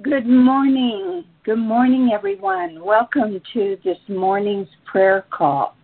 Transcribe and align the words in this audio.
Good 0.00 0.26
morning. 0.26 1.22
Good 1.44 1.58
morning, 1.58 2.12
everyone. 2.14 2.82
Welcome 2.82 3.38
to 3.52 3.76
this 3.84 3.98
morning's 4.08 4.70
prayer 4.86 5.26
call. 5.30 5.76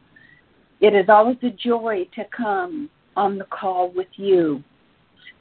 It 0.81 0.95
is 0.95 1.11
always 1.11 1.37
a 1.43 1.51
joy 1.51 2.09
to 2.15 2.25
come 2.35 2.89
on 3.19 3.37
the 3.37 3.45
call 3.45 3.93
with 3.95 4.09
you. 4.17 4.65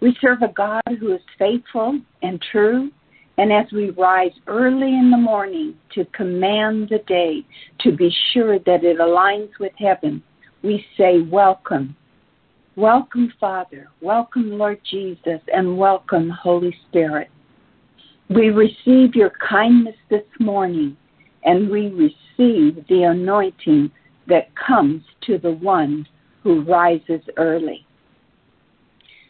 We 0.01 0.17
serve 0.19 0.42
a 0.42 0.49
God 0.49 0.81
who 0.99 1.13
is 1.13 1.22
faithful 1.40 2.01
and 2.22 2.44
true, 2.51 2.92
and 3.38 3.53
as 3.53 3.72
we 3.72 3.92
rise 3.92 4.33
early 4.47 4.99
in 4.99 5.12
the 5.12 5.18
morning 5.18 5.76
to 5.96 6.04
command 6.13 6.90
the 6.90 6.99
day, 7.08 7.46
to 7.79 7.96
be 7.96 8.13
sure 8.34 8.60
that 8.60 8.84
it 8.84 8.99
aligns 8.99 9.52
with 9.62 9.74
heaven, 9.79 10.22
we 10.62 10.86
say, 10.97 11.22
Welcome. 11.22 11.96
Welcome, 12.76 13.31
Father. 13.40 13.88
Welcome, 14.02 14.58
Lord 14.58 14.81
Jesus, 14.92 15.40
and 15.54 15.78
welcome, 15.78 16.30
Holy 16.30 16.76
Spirit. 16.90 17.30
We 18.30 18.49
receive 18.49 19.16
your 19.16 19.31
kindness 19.49 19.95
this 20.09 20.26
morning, 20.40 20.98
and 21.45 21.70
we 21.70 21.88
receive 21.88 22.85
the 22.90 23.04
anointing 23.04 23.90
that 24.27 24.54
comes 24.55 25.02
to 25.22 25.38
the 25.38 25.54
one 25.54 26.05
who 26.44 26.62
rises 26.63 27.21
early. 27.38 27.85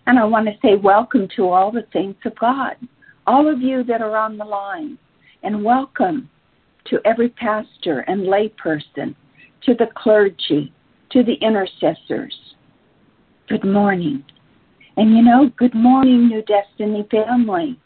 And 0.07 0.17
I 0.17 0.23
want 0.23 0.47
to 0.47 0.57
say 0.63 0.75
welcome 0.75 1.27
to 1.35 1.47
all 1.49 1.71
the 1.71 1.85
saints 1.93 2.21
of 2.25 2.35
God, 2.39 2.75
all 3.27 3.47
of 3.47 3.61
you 3.61 3.83
that 3.83 4.02
are 4.02 4.17
on 4.17 4.35
the 4.35 4.45
line, 4.45 4.97
and 5.43 5.63
welcome 5.63 6.27
to 6.85 6.99
every 7.05 7.29
pastor 7.29 7.99
and 8.07 8.21
layperson, 8.21 9.13
to 9.61 9.75
the 9.75 9.89
clergy, 9.95 10.73
to 11.11 11.23
the 11.23 11.35
intercessors. 11.35 12.35
Good 13.47 13.63
morning. 13.63 14.23
And 14.95 15.16
you 15.16 15.21
know, 15.21 15.52
good 15.57 15.75
morning, 15.75 16.29
New 16.29 16.41
Destiny 16.41 17.07
family. 17.11 17.79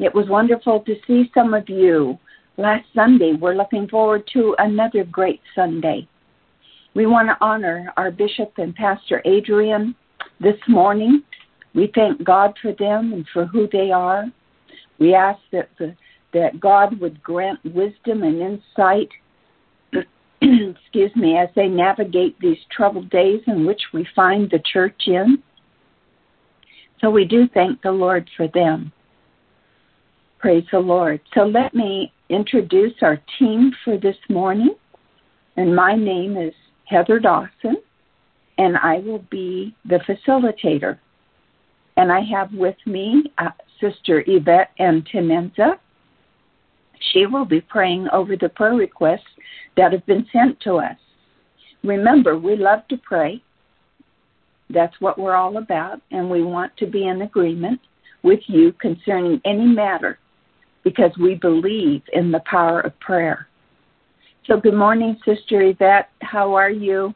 It 0.00 0.14
was 0.14 0.26
wonderful 0.30 0.80
to 0.80 0.96
see 1.06 1.30
some 1.34 1.52
of 1.52 1.68
you 1.68 2.18
last 2.56 2.86
Sunday. 2.94 3.34
We're 3.38 3.54
looking 3.54 3.86
forward 3.86 4.26
to 4.32 4.56
another 4.58 5.04
great 5.04 5.42
Sunday. 5.54 6.08
We 6.94 7.04
want 7.04 7.28
to 7.28 7.36
honor 7.44 7.92
our 7.98 8.10
Bishop 8.10 8.54
and 8.56 8.74
Pastor 8.74 9.20
Adrian 9.26 9.94
this 10.40 10.56
morning. 10.68 11.22
We 11.74 11.92
thank 11.94 12.24
God 12.24 12.54
for 12.62 12.72
them 12.72 13.12
and 13.12 13.26
for 13.30 13.44
who 13.44 13.68
they 13.70 13.90
are. 13.90 14.24
We 14.98 15.14
ask 15.14 15.38
that 15.52 15.68
the, 15.78 15.94
that 16.32 16.58
God 16.58 16.98
would 16.98 17.22
grant 17.22 17.62
wisdom 17.62 18.22
and 18.22 18.40
insight, 18.40 19.10
excuse 20.40 21.14
me, 21.14 21.36
as 21.36 21.50
they 21.54 21.68
navigate 21.68 22.40
these 22.40 22.58
troubled 22.74 23.10
days 23.10 23.42
in 23.46 23.66
which 23.66 23.82
we 23.92 24.08
find 24.16 24.50
the 24.50 24.62
church 24.72 25.02
in. 25.08 25.42
So 27.02 27.10
we 27.10 27.26
do 27.26 27.46
thank 27.52 27.82
the 27.82 27.92
Lord 27.92 28.28
for 28.34 28.48
them. 28.48 28.92
Praise 30.40 30.64
the 30.72 30.78
Lord. 30.78 31.20
So 31.34 31.42
let 31.42 31.74
me 31.74 32.10
introduce 32.30 32.94
our 33.02 33.20
team 33.38 33.72
for 33.84 33.98
this 33.98 34.16
morning. 34.30 34.74
And 35.58 35.76
my 35.76 35.94
name 35.94 36.38
is 36.38 36.54
Heather 36.86 37.18
Dawson, 37.18 37.76
and 38.56 38.78
I 38.78 39.00
will 39.00 39.22
be 39.30 39.76
the 39.84 40.00
facilitator. 40.08 40.98
And 41.98 42.10
I 42.10 42.20
have 42.22 42.54
with 42.54 42.76
me 42.86 43.24
uh, 43.36 43.50
Sister 43.82 44.24
Yvette 44.26 44.70
Antonenza. 44.80 45.74
She 47.12 47.26
will 47.26 47.44
be 47.44 47.60
praying 47.60 48.08
over 48.10 48.34
the 48.34 48.48
prayer 48.48 48.74
requests 48.74 49.20
that 49.76 49.92
have 49.92 50.06
been 50.06 50.26
sent 50.32 50.58
to 50.60 50.76
us. 50.76 50.96
Remember, 51.84 52.38
we 52.38 52.56
love 52.56 52.88
to 52.88 52.96
pray. 52.96 53.42
That's 54.70 54.98
what 55.00 55.18
we're 55.18 55.34
all 55.34 55.58
about, 55.58 56.00
and 56.10 56.30
we 56.30 56.42
want 56.42 56.74
to 56.78 56.86
be 56.86 57.08
in 57.08 57.20
agreement 57.20 57.80
with 58.22 58.40
you 58.46 58.72
concerning 58.80 59.42
any 59.44 59.66
matter 59.66 60.18
because 60.84 61.12
we 61.20 61.34
believe 61.34 62.02
in 62.12 62.30
the 62.30 62.42
power 62.46 62.80
of 62.80 62.98
prayer. 63.00 63.48
So, 64.46 64.58
good 64.58 64.74
morning, 64.74 65.18
Sister 65.24 65.62
Yvette. 65.62 66.10
How 66.22 66.54
are 66.54 66.70
you? 66.70 67.14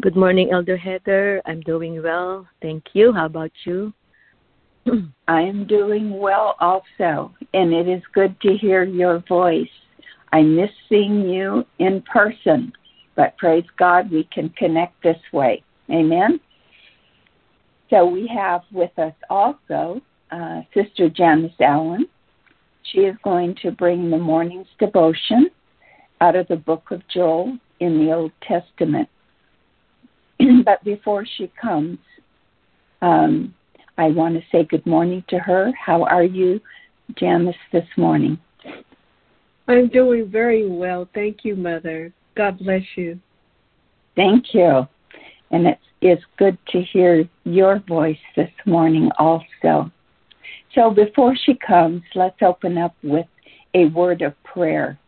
Good 0.00 0.16
morning, 0.16 0.50
Elder 0.52 0.76
Heather. 0.76 1.42
I'm 1.46 1.60
doing 1.60 2.02
well. 2.02 2.48
Thank 2.60 2.84
you. 2.94 3.12
How 3.12 3.26
about 3.26 3.52
you? 3.64 3.92
I 5.28 5.42
am 5.42 5.66
doing 5.66 6.18
well 6.18 6.56
also, 6.60 7.32
and 7.54 7.72
it 7.72 7.86
is 7.88 8.02
good 8.12 8.40
to 8.40 8.56
hear 8.56 8.84
your 8.84 9.22
voice. 9.28 9.68
I 10.32 10.42
miss 10.42 10.70
seeing 10.88 11.28
you 11.28 11.64
in 11.78 12.02
person, 12.02 12.72
but 13.14 13.36
praise 13.36 13.66
God 13.78 14.10
we 14.10 14.24
can 14.32 14.48
connect 14.50 15.00
this 15.02 15.20
way. 15.32 15.62
Amen. 15.90 16.40
So 17.90 18.06
we 18.06 18.26
have 18.34 18.62
with 18.72 18.98
us 18.98 19.12
also 19.28 20.00
uh, 20.32 20.62
Sister 20.74 21.08
Janice 21.08 21.52
Allen. 21.60 22.06
She 22.84 23.00
is 23.00 23.16
going 23.22 23.54
to 23.62 23.70
bring 23.70 24.10
the 24.10 24.18
morning's 24.18 24.66
devotion 24.78 25.50
out 26.20 26.36
of 26.36 26.48
the 26.48 26.56
book 26.56 26.90
of 26.90 27.02
Joel 27.08 27.56
in 27.80 27.98
the 27.98 28.12
Old 28.12 28.32
Testament. 28.42 29.08
but 30.64 30.82
before 30.84 31.24
she 31.36 31.52
comes, 31.60 31.98
um, 33.02 33.54
I 33.98 34.08
want 34.08 34.34
to 34.34 34.42
say 34.50 34.64
good 34.64 34.86
morning 34.86 35.22
to 35.28 35.38
her. 35.38 35.72
How 35.78 36.04
are 36.04 36.24
you, 36.24 36.60
Janice, 37.18 37.56
this 37.72 37.86
morning? 37.96 38.38
I'm 39.68 39.88
doing 39.88 40.28
very 40.28 40.68
well. 40.68 41.08
Thank 41.14 41.44
you, 41.44 41.56
Mother. 41.56 42.12
God 42.36 42.58
bless 42.58 42.82
you. 42.96 43.18
Thank 44.16 44.54
you. 44.54 44.86
And 45.50 45.66
it's, 45.66 45.80
it's 46.00 46.22
good 46.38 46.58
to 46.68 46.82
hear 46.82 47.28
your 47.44 47.80
voice 47.86 48.18
this 48.36 48.50
morning 48.66 49.10
also. 49.18 49.90
So 50.74 50.90
before 50.90 51.36
she 51.36 51.54
comes, 51.54 52.02
let's 52.14 52.40
open 52.40 52.78
up 52.78 52.94
with 53.02 53.26
a 53.74 53.86
word 53.86 54.22
of 54.22 54.34
prayer. 54.42 54.98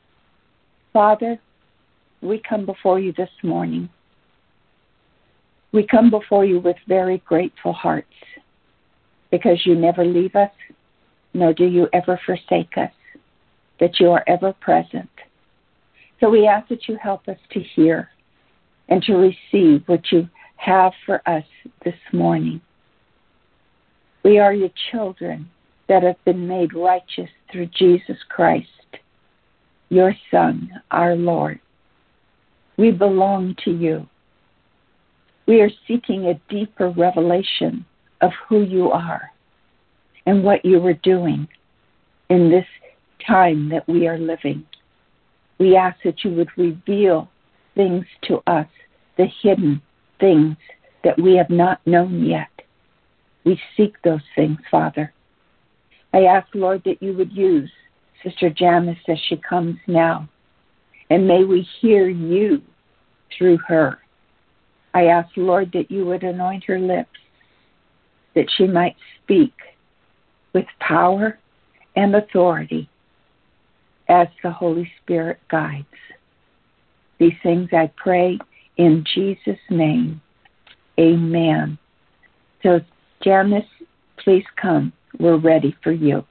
Father, 0.93 1.39
we 2.21 2.39
come 2.47 2.67
before 2.67 3.01
you 3.01 3.13
this 3.13 3.31
morning. 3.43 3.89
We 5.73 5.87
come 5.87 6.11
before 6.11 6.45
you 6.45 6.61
with 6.61 6.77
very 6.87 7.19
grateful 7.27 7.73
hearts 7.73 8.07
because 9.31 9.65
you 9.65 9.75
never 9.75 10.05
leave 10.05 10.37
us, 10.37 10.53
nor 11.33 11.53
do 11.53 11.65
you 11.67 11.89
ever 11.93 12.21
forsake 12.25 12.77
us, 12.77 12.93
that 13.81 13.99
you 13.99 14.11
are 14.11 14.23
ever 14.27 14.53
present. 14.61 15.11
So 16.21 16.31
we 16.31 16.47
ask 16.47 16.69
that 16.69 16.89
you 16.89 16.97
help 17.03 17.27
us 17.27 17.39
to 17.53 17.61
hear 17.61 18.11
and 18.89 19.03
to 19.05 19.15
receive 19.15 19.83
what 19.87 20.13
you 20.13 20.29
have 20.57 20.93
for 21.05 21.27
us 21.29 21.45
this 21.85 21.99
morning. 22.13 22.61
We 24.23 24.39
are 24.39 24.55
your 24.55 24.71
children 24.91 25.51
that 25.89 26.03
have 26.03 26.23
been 26.25 26.47
made 26.47 26.75
righteous 26.75 27.31
through 27.51 27.67
Jesus 27.67 28.17
Christ, 28.29 28.69
your 29.89 30.15
Son, 30.31 30.71
our 30.91 31.15
Lord. 31.15 31.61
We 32.77 32.91
belong 32.91 33.57
to 33.65 33.71
you. 33.71 34.07
We 35.47 35.61
are 35.61 35.71
seeking 35.87 36.27
a 36.27 36.41
deeper 36.49 36.91
revelation 36.91 37.85
of 38.21 38.33
who 38.49 38.63
you 38.63 38.91
are 38.91 39.31
and 40.27 40.43
what 40.43 40.65
you 40.65 40.85
are 40.87 40.95
doing 40.95 41.47
in 42.31 42.51
this 42.51 42.67
time 43.27 43.69
that 43.69 43.87
we 43.89 44.09
are 44.09 44.19
living. 44.19 44.65
We 45.59 45.77
ask 45.77 45.99
that 46.05 46.25
you 46.25 46.31
would 46.33 46.49
reveal 46.57 47.31
things 47.75 48.07
to 48.25 48.43
us, 48.47 48.67
the 49.17 49.27
hidden 49.43 49.83
things 50.19 50.57
that 51.05 51.19
we 51.21 51.37
have 51.37 51.51
not 51.51 51.87
known 51.87 52.25
yet. 52.25 52.49
We 53.45 53.61
seek 53.77 53.95
those 54.03 54.23
things, 54.35 54.59
Father. 54.71 55.13
I 56.15 56.27
ask, 56.27 56.47
Lord, 56.55 56.81
that 56.85 57.03
you 57.03 57.13
would 57.15 57.33
use 57.33 57.71
Sister 58.23 58.49
Janice 58.49 58.97
as 59.09 59.19
she 59.29 59.37
comes 59.37 59.77
now. 59.89 60.29
And 61.11 61.27
may 61.27 61.43
we 61.43 61.67
hear 61.81 62.09
you 62.09 62.63
through 63.37 63.59
her. 63.67 63.99
I 64.95 65.07
ask, 65.07 65.29
Lord, 65.37 65.73
that 65.73 65.91
you 65.91 66.07
would 66.07 66.23
anoint 66.23 66.63
her 66.65 66.79
lips, 66.79 67.19
that 68.37 68.47
she 68.57 68.69
might 68.69 68.95
speak 69.21 69.55
with 70.53 70.67
power 70.79 71.37
and 71.97 72.15
authority 72.15 72.89
as 74.09 74.29
the 74.45 74.53
Holy 74.53 74.89
Spirit 75.03 75.41
guides. 75.51 75.85
These 77.19 77.35
things 77.43 77.71
I 77.73 77.91
pray 77.97 78.39
in 78.77 79.05
Jesus' 79.13 79.59
name. 79.69 80.21
Amen. 80.97 81.77
So, 82.63 82.81
Janice, 83.21 83.65
please 84.17 84.45
come 84.55 84.93
we're 85.19 85.39
ready 85.39 85.77
for 85.83 85.93
you. 85.93 86.25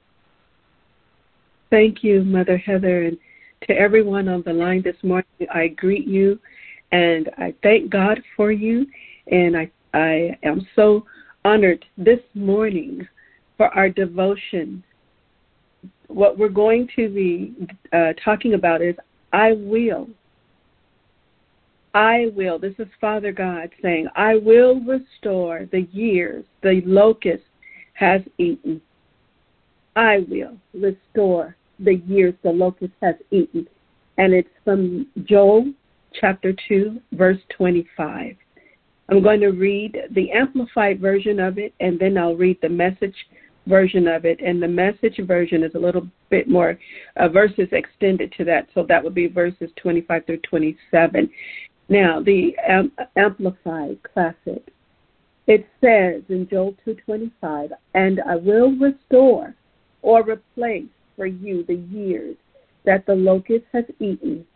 Thank 1.70 2.04
you, 2.04 2.22
Mother 2.22 2.56
Heather, 2.56 3.04
and 3.04 3.18
to 3.66 3.76
everyone 3.76 4.28
on 4.28 4.42
the 4.42 4.52
line 4.52 4.82
this 4.82 4.96
morning. 5.02 5.26
I 5.52 5.68
greet 5.68 6.06
you, 6.06 6.38
and 6.92 7.30
I 7.38 7.54
thank 7.62 7.90
God 7.90 8.20
for 8.36 8.52
you, 8.52 8.86
and 9.30 9.56
I 9.56 9.70
I 9.94 10.36
am 10.42 10.66
so 10.74 11.06
honored 11.44 11.84
this 11.96 12.20
morning 12.34 13.06
for 13.56 13.68
our 13.68 13.88
devotion. 13.88 14.82
What 16.08 16.36
we're 16.36 16.48
going 16.48 16.88
to 16.96 17.08
be 17.08 17.54
uh, 17.92 18.12
talking 18.24 18.54
about 18.54 18.82
is 18.82 18.96
I 19.32 19.52
will. 19.52 20.08
I 21.94 22.32
will. 22.34 22.58
This 22.58 22.74
is 22.78 22.88
Father 23.00 23.30
God 23.30 23.70
saying, 23.80 24.08
I 24.16 24.34
will 24.36 24.80
restore 24.80 25.68
the 25.70 25.82
years 25.92 26.44
the 26.62 26.82
locust 26.84 27.44
has 27.94 28.20
eaten. 28.38 28.80
I 29.96 30.24
will 30.28 30.56
restore 30.74 31.56
the 31.78 31.96
years 32.06 32.34
the 32.42 32.50
locust 32.50 32.92
has 33.02 33.14
eaten. 33.30 33.66
And 34.18 34.32
it's 34.32 34.48
from 34.64 35.06
Joel 35.24 35.72
chapter 36.12 36.54
2, 36.68 37.00
verse 37.12 37.38
25. 37.56 38.36
I'm 39.08 39.22
going 39.22 39.40
to 39.40 39.50
read 39.50 39.96
the 40.12 40.30
amplified 40.32 41.00
version 41.00 41.38
of 41.38 41.58
it, 41.58 41.74
and 41.80 41.98
then 41.98 42.16
I'll 42.16 42.36
read 42.36 42.58
the 42.62 42.68
message 42.68 43.16
version 43.66 44.08
of 44.08 44.24
it. 44.24 44.40
And 44.40 44.62
the 44.62 44.68
message 44.68 45.20
version 45.26 45.62
is 45.62 45.74
a 45.74 45.78
little 45.78 46.06
bit 46.30 46.48
more 46.48 46.78
uh, 47.16 47.28
verses 47.28 47.68
extended 47.72 48.32
to 48.38 48.44
that, 48.44 48.68
so 48.74 48.84
that 48.88 49.02
would 49.02 49.14
be 49.14 49.26
verses 49.26 49.70
25 49.76 50.26
through 50.26 50.38
27. 50.38 51.30
Now, 51.88 52.22
the 52.22 52.56
um, 52.68 52.92
amplified 53.16 53.98
classic. 54.02 54.73
It 55.46 55.66
says 55.80 56.22
in 56.28 56.48
Joel 56.48 56.74
2:25, 56.86 57.72
"And 57.92 58.20
I 58.22 58.36
will 58.36 58.72
restore 58.72 59.54
or 60.02 60.22
replace 60.22 60.88
for 61.16 61.26
you 61.26 61.62
the 61.64 61.76
years 61.76 62.36
that 62.84 63.06
the 63.06 63.14
locust 63.14 63.64
has 63.72 63.84
eaten, 64.00 64.46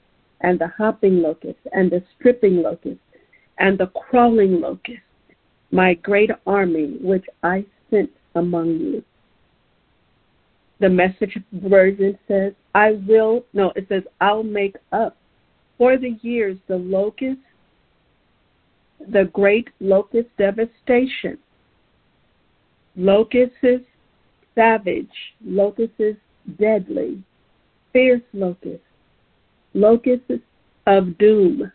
and 0.41 0.59
the 0.59 0.69
hopping 0.69 1.21
locust, 1.21 1.59
and 1.73 1.91
the 1.91 2.03
stripping 2.15 2.63
locust, 2.63 3.01
and 3.59 3.77
the 3.77 3.89
crawling 3.89 4.61
locust, 4.61 5.03
my 5.71 5.95
great 5.95 6.31
army 6.47 6.99
which 7.03 7.27
I 7.43 7.65
sent 7.91 8.11
among 8.35 8.79
you. 8.79 9.05
The 10.81 10.89
message 10.89 11.37
version 11.53 12.19
says, 12.29 12.55
I 12.75 12.93
will, 12.93 13.45
no, 13.53 13.73
it 13.75 13.89
says, 13.89 14.05
I'll 14.21 14.45
make 14.45 14.77
up 14.93 15.17
for 15.77 15.97
the 15.97 16.17
years 16.23 16.57
the 16.69 16.77
locust, 16.77 17.41
the 19.13 19.31
great 19.33 19.69
locust 19.81 20.29
devastation. 20.37 21.39
Locusts 22.97 23.85
savage, 24.55 25.07
locusts 25.45 26.19
deadly, 26.59 27.23
fierce 27.93 28.23
locusts, 28.33 28.85
locusts 29.73 30.33
of 30.87 31.17
doom, 31.19 31.71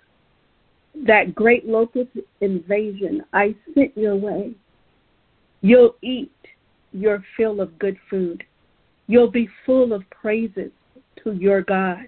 that 1.05 1.33
great 1.33 1.65
locust 1.65 2.09
invasion 2.41 3.23
I 3.31 3.55
sent 3.73 3.97
your 3.97 4.15
way. 4.17 4.51
You'll 5.61 5.95
eat 6.01 6.31
your 6.91 7.23
fill 7.37 7.61
of 7.61 7.79
good 7.79 7.97
food. 8.09 8.43
You'll 9.07 9.31
be 9.31 9.49
full 9.65 9.93
of 9.93 10.03
praises 10.09 10.71
to 11.23 11.31
your 11.31 11.61
God, 11.61 12.07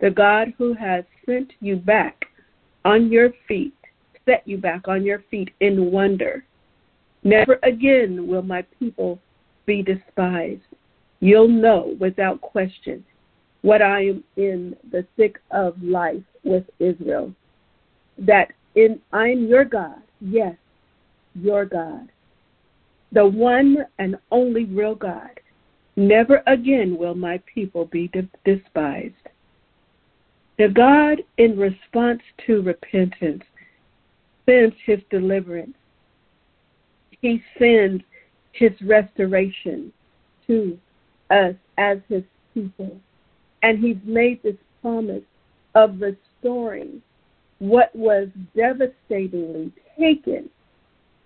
the 0.00 0.10
God 0.10 0.54
who 0.56 0.72
has 0.74 1.04
sent 1.26 1.52
you 1.60 1.76
back 1.76 2.24
on 2.86 3.12
your 3.12 3.30
feet, 3.46 3.74
set 4.26 4.46
you 4.46 4.58
back 4.58 4.88
on 4.88 5.04
your 5.04 5.22
feet 5.30 5.50
in 5.60 5.90
wonder. 5.90 6.44
Never 7.24 7.58
again 7.62 8.26
will 8.28 8.42
my 8.42 8.62
people 8.78 9.18
be 9.64 9.82
despised. 9.82 10.60
You'll 11.20 11.48
know 11.48 11.96
without 11.98 12.40
question 12.40 13.04
what 13.62 13.82
I 13.82 14.02
am 14.02 14.24
in 14.36 14.76
the 14.92 15.06
thick 15.16 15.38
of 15.50 15.82
life 15.82 16.22
with 16.44 16.64
Israel. 16.78 17.32
That 18.18 18.52
in 18.74 19.00
I'm 19.12 19.46
your 19.46 19.64
God, 19.64 20.02
yes, 20.20 20.54
your 21.34 21.64
God, 21.64 22.08
the 23.12 23.26
one 23.26 23.78
and 23.98 24.16
only 24.30 24.66
real 24.66 24.94
God. 24.94 25.40
Never 25.96 26.42
again 26.46 26.96
will 26.98 27.14
my 27.14 27.40
people 27.52 27.86
be 27.86 28.10
despised. 28.44 29.14
The 30.58 30.68
God, 30.68 31.22
in 31.38 31.58
response 31.58 32.20
to 32.46 32.62
repentance, 32.62 33.42
sends 34.46 34.74
his 34.84 35.00
deliverance. 35.10 35.76
He 37.20 37.42
sends 37.58 38.02
his 38.52 38.72
restoration 38.82 39.92
to 40.46 40.78
us 41.30 41.54
as 41.76 41.98
his 42.08 42.22
people. 42.54 42.96
And 43.62 43.78
he's 43.78 43.96
made 44.04 44.42
this 44.42 44.56
promise 44.80 45.24
of 45.74 46.00
restoring 46.00 47.02
what 47.58 47.94
was 47.94 48.28
devastatingly 48.54 49.72
taken 49.98 50.48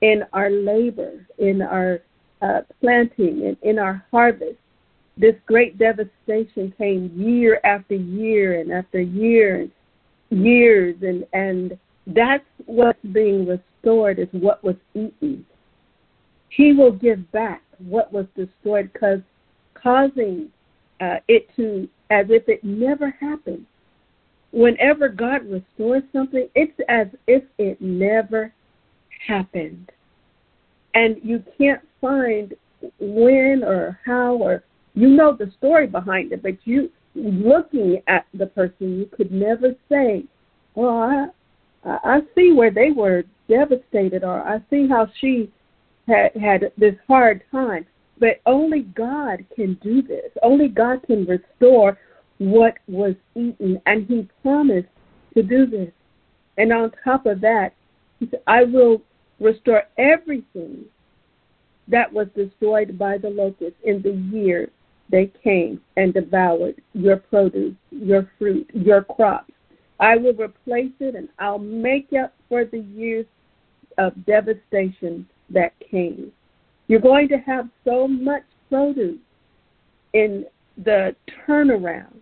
in 0.00 0.24
our 0.32 0.50
labor, 0.50 1.26
in 1.38 1.60
our 1.60 2.00
uh, 2.42 2.60
planting, 2.80 3.46
and 3.46 3.56
in 3.62 3.78
our 3.78 4.04
harvest. 4.10 4.56
This 5.16 5.34
great 5.46 5.76
devastation 5.76 6.72
came 6.78 7.12
year 7.14 7.60
after 7.64 7.94
year 7.94 8.60
and 8.60 8.72
after 8.72 9.00
year 9.00 9.68
and 10.30 10.44
years, 10.44 10.96
and, 11.02 11.26
and 11.32 11.78
that's 12.06 12.44
what's 12.66 13.02
being 13.12 13.46
restored 13.46 14.18
is 14.18 14.28
what 14.32 14.62
was 14.64 14.76
eaten. 14.94 15.44
He 16.48 16.72
will 16.72 16.92
give 16.92 17.30
back 17.32 17.62
what 17.78 18.12
was 18.12 18.26
destroyed, 18.36 18.92
because 18.92 19.20
causing 19.74 20.48
uh, 21.00 21.16
it 21.28 21.48
to 21.56 21.88
as 22.10 22.26
if 22.28 22.48
it 22.48 22.62
never 22.64 23.10
happened. 23.20 23.66
Whenever 24.52 25.08
God 25.08 25.46
restores 25.46 26.02
something, 26.12 26.48
it's 26.54 26.78
as 26.88 27.06
if 27.28 27.44
it 27.58 27.80
never 27.80 28.52
happened. 29.26 29.92
And 30.94 31.16
you 31.22 31.42
can't 31.56 31.82
find 32.00 32.54
when 32.98 33.62
or 33.64 34.00
how 34.04 34.34
or 34.34 34.64
you 34.94 35.08
know 35.08 35.36
the 35.36 35.52
story 35.56 35.86
behind 35.86 36.32
it, 36.32 36.42
but 36.42 36.58
you 36.64 36.90
looking 37.14 38.02
at 38.08 38.26
the 38.34 38.46
person, 38.46 38.98
you 38.98 39.06
could 39.16 39.30
never 39.30 39.74
say, 39.88 40.24
"Well, 40.74 41.32
I 41.84 42.22
see 42.34 42.52
where 42.52 42.70
they 42.70 42.90
were 42.90 43.24
devastated, 43.48 44.24
or 44.24 44.40
I 44.42 44.60
see 44.70 44.86
how 44.86 45.06
she 45.18 45.50
had 46.06 46.34
had 46.36 46.72
this 46.76 46.96
hard 47.06 47.42
time." 47.50 47.86
But 48.18 48.40
only 48.44 48.82
God 48.82 49.44
can 49.54 49.74
do 49.74 50.02
this. 50.02 50.30
Only 50.42 50.68
God 50.68 51.02
can 51.04 51.24
restore 51.24 51.98
what 52.38 52.76
was 52.86 53.14
eaten, 53.34 53.80
and 53.86 54.06
He 54.06 54.28
promised 54.42 54.88
to 55.34 55.42
do 55.42 55.66
this. 55.66 55.92
And 56.58 56.72
on 56.72 56.92
top 57.02 57.26
of 57.26 57.40
that, 57.40 57.72
He 58.18 58.26
said, 58.26 58.42
"I 58.46 58.64
will 58.64 59.00
restore 59.38 59.84
everything 59.96 60.84
that 61.88 62.12
was 62.12 62.28
destroyed 62.36 62.98
by 62.98 63.18
the 63.18 63.30
locusts 63.30 63.80
in 63.84 64.02
the 64.02 64.12
year 64.12 64.68
they 65.08 65.26
came 65.42 65.80
and 65.96 66.14
devoured 66.14 66.80
your 66.92 67.16
produce, 67.16 67.74
your 67.90 68.30
fruit, 68.38 68.70
your 68.72 69.02
crops. 69.02 69.52
I 70.00 70.16
will 70.16 70.32
replace 70.32 70.92
it 70.98 71.14
and 71.14 71.28
I'll 71.38 71.58
make 71.58 72.08
up 72.12 72.34
for 72.48 72.64
the 72.64 72.80
years 72.80 73.26
of 73.98 74.12
devastation 74.24 75.28
that 75.50 75.72
came. 75.90 76.32
You're 76.88 77.00
going 77.00 77.28
to 77.28 77.36
have 77.36 77.68
so 77.84 78.08
much 78.08 78.42
produce 78.70 79.18
in 80.14 80.46
the 80.82 81.14
turnaround. 81.46 82.16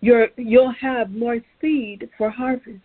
You're, 0.00 0.28
you'll 0.36 0.74
have 0.80 1.10
more 1.10 1.38
seed 1.60 2.08
for 2.18 2.30
harvest. 2.30 2.82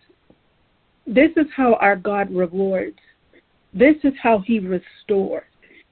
This 1.06 1.30
is 1.36 1.46
how 1.54 1.74
our 1.74 1.96
God 1.96 2.30
rewards. 2.30 2.98
This 3.72 3.96
is 4.04 4.12
how 4.22 4.38
He 4.46 4.60
restores. 4.60 5.44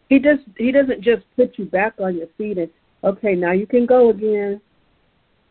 He 0.09 0.19
does. 0.19 0.39
He 0.57 0.73
doesn't 0.73 1.03
just 1.03 1.23
put 1.37 1.59
you 1.59 1.65
back 1.65 1.95
on 1.99 2.17
your 2.17 2.29
feet 2.39 2.59
and 2.59 2.71
okay, 3.03 3.35
now 3.35 3.53
you 3.53 3.67
can 3.67 3.87
go 3.87 4.11
again. 4.11 4.61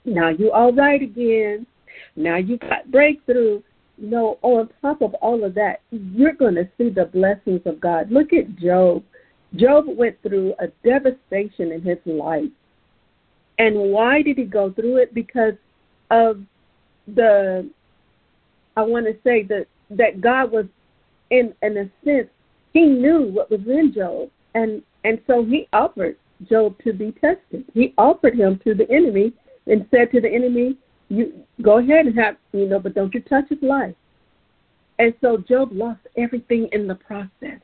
Now 0.05 0.29
you're 0.29 0.53
all 0.53 0.73
right 0.73 1.01
again. 1.01 1.65
Now 2.15 2.37
you 2.37 2.57
got 2.57 2.89
breakthrough. 2.91 3.61
No, 3.97 4.39
on 4.41 4.69
top 4.81 5.01
of 5.01 5.13
all 5.15 5.43
of 5.43 5.53
that, 5.55 5.81
you're 5.91 6.33
going 6.33 6.55
to 6.55 6.67
see 6.77 6.89
the 6.89 7.05
blessings 7.05 7.61
of 7.65 7.79
God. 7.79 8.11
Look 8.11 8.33
at 8.33 8.55
Job. 8.57 9.03
Job 9.55 9.85
went 9.87 10.21
through 10.23 10.53
a 10.59 10.67
devastation 10.83 11.71
in 11.71 11.81
his 11.81 11.97
life. 12.05 12.49
And 13.59 13.75
why 13.91 14.23
did 14.23 14.37
he 14.37 14.45
go 14.45 14.71
through 14.71 14.97
it? 14.97 15.13
Because 15.13 15.53
of 16.09 16.41
the, 17.13 17.69
I 18.75 18.81
want 18.81 19.05
to 19.05 19.13
say 19.23 19.43
that, 19.43 19.67
that 19.91 20.21
God 20.21 20.51
was, 20.51 20.65
in, 21.29 21.53
in 21.61 21.77
a 21.77 21.91
sense, 22.03 22.29
he 22.73 22.85
knew 22.85 23.29
what 23.31 23.51
was 23.51 23.61
in 23.67 23.93
Job. 23.93 24.29
And, 24.55 24.81
and 25.03 25.21
so 25.27 25.45
he 25.45 25.67
offered 25.73 26.15
Job 26.49 26.75
to 26.83 26.93
be 26.93 27.11
tested. 27.11 27.65
He 27.73 27.93
offered 27.97 28.35
him 28.35 28.59
to 28.63 28.73
the 28.73 28.89
enemy 28.89 29.33
and 29.67 29.85
said 29.91 30.11
to 30.11 30.21
the 30.21 30.29
enemy, 30.29 30.77
"You 31.11 31.33
go 31.61 31.77
ahead 31.77 32.05
and 32.07 32.17
have 32.17 32.37
you 32.51 32.67
know, 32.67 32.79
but 32.79 32.95
don't 32.95 33.13
you 33.13 33.21
touch 33.21 33.49
his 33.49 33.61
life." 33.61 33.95
And 34.99 35.13
so 35.21 35.37
Job 35.37 35.69
lost 35.71 36.01
everything 36.15 36.69
in 36.71 36.87
the 36.87 36.95
process. 36.95 37.59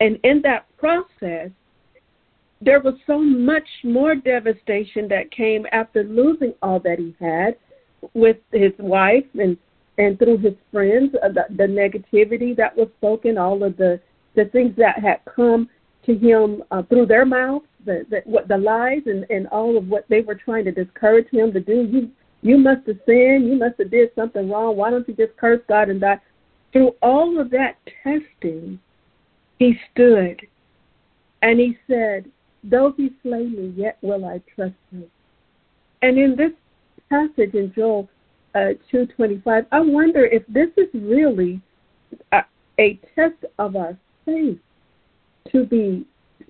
And 0.00 0.18
in 0.24 0.42
that 0.42 0.66
process, 0.76 1.50
there 2.60 2.80
was 2.80 2.94
so 3.06 3.18
much 3.18 3.68
more 3.84 4.14
devastation 4.14 5.08
that 5.08 5.30
came 5.30 5.66
after 5.72 6.02
losing 6.04 6.54
all 6.62 6.80
that 6.80 6.98
he 6.98 7.14
had 7.20 7.56
with 8.14 8.38
his 8.52 8.72
wife 8.78 9.26
and 9.34 9.56
and 9.96 10.18
through 10.18 10.38
his 10.38 10.54
friends, 10.72 11.14
uh, 11.22 11.28
the, 11.28 11.44
the 11.50 11.62
negativity 11.62 12.56
that 12.56 12.76
was 12.76 12.88
spoken, 12.98 13.38
all 13.38 13.62
of 13.62 13.76
the 13.76 14.00
the 14.34 14.46
things 14.46 14.74
that 14.76 14.98
had 14.98 15.20
come 15.24 15.68
to 16.04 16.16
him 16.16 16.64
uh, 16.72 16.82
through 16.82 17.06
their 17.06 17.24
mouths, 17.24 17.66
the, 17.84 18.04
the 18.10 18.20
what 18.24 18.48
the 18.48 18.56
lies 18.56 19.02
and 19.06 19.24
and 19.30 19.46
all 19.48 19.76
of 19.76 19.86
what 19.88 20.04
they 20.08 20.20
were 20.20 20.34
trying 20.34 20.64
to 20.64 20.72
discourage 20.72 21.28
him 21.30 21.52
to 21.52 21.60
do. 21.60 21.88
You 21.90 22.10
you 22.44 22.58
must 22.58 22.86
have 22.86 22.98
sinned. 23.06 23.48
You 23.48 23.56
must 23.56 23.78
have 23.78 23.90
did 23.90 24.10
something 24.14 24.50
wrong. 24.50 24.76
Why 24.76 24.90
don't 24.90 25.08
you 25.08 25.14
just 25.14 25.34
curse 25.38 25.62
God 25.66 25.88
and 25.88 26.00
die? 26.00 26.20
Through 26.72 26.92
all 27.00 27.40
of 27.40 27.50
that 27.50 27.78
testing, 28.02 28.78
he 29.58 29.74
stood 29.90 30.40
and 31.40 31.58
he 31.58 31.78
said, 31.88 32.26
Though 32.62 32.92
he 32.96 33.10
slay 33.22 33.44
me, 33.44 33.72
yet 33.76 33.96
will 34.02 34.26
I 34.26 34.42
trust 34.54 34.74
him. 34.92 35.04
And 36.02 36.18
in 36.18 36.36
this 36.36 36.52
passage 37.08 37.54
in 37.54 37.72
Joel 37.74 38.08
uh, 38.54 38.74
2.25, 38.92 39.66
I 39.72 39.80
wonder 39.80 40.26
if 40.26 40.42
this 40.46 40.68
is 40.76 40.88
really 40.92 41.62
a, 42.32 42.42
a 42.78 43.00
test 43.14 43.42
of 43.58 43.74
our 43.74 43.96
faith 44.26 44.58
to 45.50 45.64
be 45.64 46.04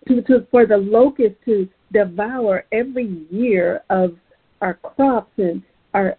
to, 0.08 0.22
to 0.22 0.46
for 0.50 0.66
the 0.66 0.76
locust 0.76 1.36
to 1.44 1.68
devour 1.92 2.64
every 2.72 3.24
year 3.30 3.82
of 3.90 4.16
our 4.60 4.74
crops 4.74 5.30
and 5.36 5.62
our 5.94 6.16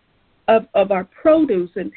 of, 0.48 0.68
of 0.74 0.92
our 0.92 1.06
produce 1.06 1.72
and 1.76 1.92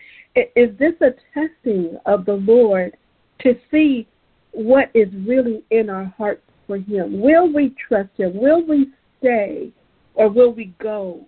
is 0.57 0.77
this 0.79 0.95
a 1.01 1.11
testing 1.35 1.99
of 2.07 2.25
the 2.25 2.35
Lord 2.35 2.97
to 3.41 3.55
see 3.71 4.07
what 4.53 4.91
is 4.95 5.09
really 5.27 5.63
in 5.71 5.91
our 5.91 6.13
hearts 6.17 6.43
for 6.67 6.77
him? 6.77 7.21
Will 7.21 7.53
we 7.53 7.75
trust 7.89 8.11
him? 8.17 8.37
Will 8.37 8.65
we 8.65 8.89
stay 9.19 9.71
or 10.15 10.29
will 10.29 10.53
we 10.53 10.73
go? 10.81 11.25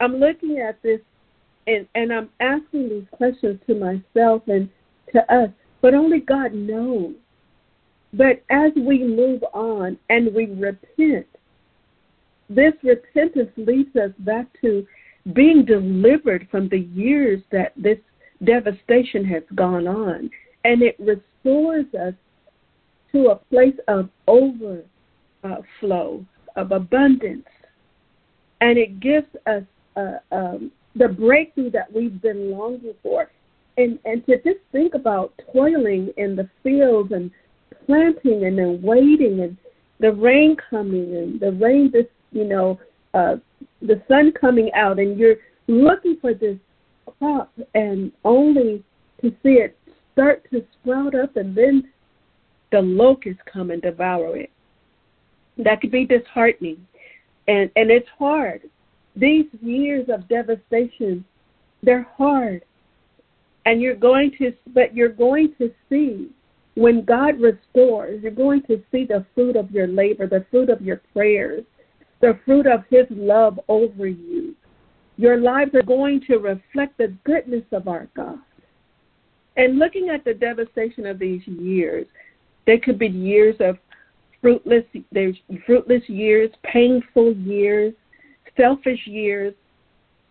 I'm 0.00 0.16
looking 0.16 0.58
at 0.58 0.82
this 0.82 1.00
and, 1.66 1.86
and 1.94 2.12
I'm 2.12 2.28
asking 2.40 2.88
these 2.88 3.06
questions 3.12 3.60
to 3.66 3.74
myself 3.74 4.42
and 4.48 4.68
to 5.12 5.20
us, 5.32 5.50
but 5.80 5.94
only 5.94 6.20
God 6.20 6.52
knows. 6.52 7.14
But 8.12 8.42
as 8.50 8.72
we 8.76 9.04
move 9.04 9.42
on 9.54 9.96
and 10.10 10.34
we 10.34 10.46
repent, 10.46 11.26
this 12.50 12.72
repentance 12.82 13.50
leads 13.56 13.94
us 13.96 14.10
back 14.18 14.46
to 14.60 14.86
being 15.32 15.64
delivered 15.64 16.48
from 16.50 16.68
the 16.68 16.80
years 16.80 17.40
that 17.52 17.72
this 17.76 17.98
devastation 18.44 19.24
has 19.24 19.42
gone 19.54 19.86
on. 19.86 20.30
And 20.64 20.82
it 20.82 20.96
restores 20.98 21.86
us 21.94 22.14
to 23.12 23.28
a 23.28 23.36
place 23.36 23.76
of 23.88 24.08
overflow, 24.26 24.74
of 26.56 26.72
abundance. 26.72 27.46
And 28.60 28.78
it 28.78 29.00
gives 29.00 29.26
us 29.46 29.62
uh, 29.96 30.18
um, 30.32 30.72
the 30.96 31.08
breakthrough 31.08 31.70
that 31.70 31.92
we've 31.92 32.20
been 32.20 32.50
longing 32.50 32.94
for. 33.02 33.30
And, 33.76 33.98
and 34.04 34.24
to 34.26 34.36
just 34.42 34.60
think 34.70 34.94
about 34.94 35.32
toiling 35.52 36.12
in 36.16 36.36
the 36.36 36.48
fields 36.62 37.12
and 37.12 37.30
planting 37.86 38.44
and 38.44 38.58
then 38.58 38.82
waiting 38.82 39.40
and 39.40 39.56
the 39.98 40.12
rain 40.12 40.56
coming 40.68 41.16
and 41.16 41.40
the 41.40 41.52
rain 41.52 41.90
just, 41.92 42.08
you 42.32 42.44
know 42.44 42.78
uh 43.14 43.36
the 43.80 44.00
sun 44.08 44.32
coming 44.32 44.70
out 44.74 44.98
and 44.98 45.18
you're 45.18 45.36
looking 45.66 46.16
for 46.20 46.34
this 46.34 46.56
crop 47.18 47.52
and 47.74 48.12
only 48.24 48.82
to 49.20 49.30
see 49.42 49.54
it 49.54 49.76
start 50.12 50.48
to 50.50 50.64
sprout 50.80 51.14
up 51.14 51.36
and 51.36 51.56
then 51.56 51.88
the 52.70 52.80
locusts 52.80 53.42
come 53.52 53.70
and 53.70 53.82
devour 53.82 54.36
it. 54.36 54.50
That 55.58 55.80
could 55.80 55.90
be 55.90 56.06
disheartening. 56.06 56.86
And 57.48 57.70
and 57.76 57.90
it's 57.90 58.08
hard. 58.18 58.62
These 59.14 59.46
years 59.60 60.08
of 60.08 60.28
devastation 60.28 61.24
they're 61.82 62.08
hard. 62.16 62.62
And 63.66 63.80
you're 63.80 63.94
going 63.94 64.32
to 64.38 64.52
but 64.68 64.94
you're 64.94 65.08
going 65.08 65.54
to 65.58 65.70
see 65.88 66.30
when 66.74 67.04
God 67.04 67.38
restores, 67.38 68.22
you're 68.22 68.32
going 68.32 68.62
to 68.62 68.82
see 68.90 69.04
the 69.04 69.26
fruit 69.34 69.56
of 69.56 69.70
your 69.70 69.86
labor, 69.86 70.26
the 70.26 70.46
fruit 70.50 70.70
of 70.70 70.80
your 70.80 71.02
prayers, 71.12 71.64
the 72.22 72.38
fruit 72.46 72.66
of 72.66 72.84
His 72.88 73.06
love 73.10 73.60
over 73.68 74.06
you. 74.06 74.54
Your 75.18 75.36
lives 75.36 75.74
are 75.74 75.82
going 75.82 76.22
to 76.28 76.38
reflect 76.38 76.96
the 76.96 77.14
goodness 77.24 77.64
of 77.72 77.86
our 77.86 78.08
God. 78.16 78.38
And 79.56 79.78
looking 79.78 80.08
at 80.08 80.24
the 80.24 80.32
devastation 80.32 81.04
of 81.04 81.18
these 81.18 81.46
years, 81.46 82.06
they 82.66 82.78
could 82.78 82.98
be 82.98 83.08
years 83.08 83.56
of 83.60 83.76
fruitless, 84.40 84.84
there's 85.10 85.36
fruitless 85.66 86.02
years, 86.08 86.50
painful 86.64 87.34
years, 87.34 87.92
selfish 88.56 89.06
years, 89.06 89.52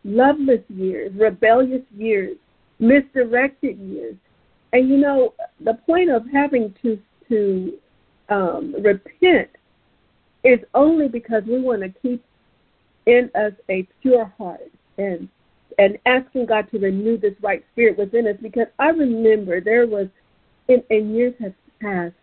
loveless 0.03 0.61
years, 0.69 1.11
rebellious 1.15 1.83
years, 1.95 2.35
misdirected 2.79 3.77
years, 3.77 4.15
and 4.73 4.89
you 4.89 4.97
know, 4.97 5.33
the 5.63 5.75
point 5.85 6.09
of 6.09 6.23
having 6.31 6.73
to 6.81 6.97
to 7.29 7.73
um, 8.29 8.75
repent 8.81 9.49
is 10.43 10.59
only 10.73 11.07
because 11.07 11.43
we 11.47 11.59
want 11.59 11.81
to 11.81 11.89
keep 12.01 12.23
in 13.05 13.29
us 13.35 13.53
a 13.69 13.87
pure 14.01 14.31
heart 14.37 14.71
and 14.97 15.27
and 15.79 15.97
asking 16.05 16.45
God 16.45 16.69
to 16.71 16.79
renew 16.79 17.17
this 17.17 17.33
right 17.41 17.63
spirit 17.71 17.97
within 17.97 18.27
us. 18.27 18.35
Because 18.41 18.67
I 18.77 18.89
remember 18.89 19.61
there 19.61 19.87
was 19.87 20.07
in, 20.67 20.83
in 20.89 21.15
years 21.15 21.33
have 21.39 21.53
passed, 21.81 22.13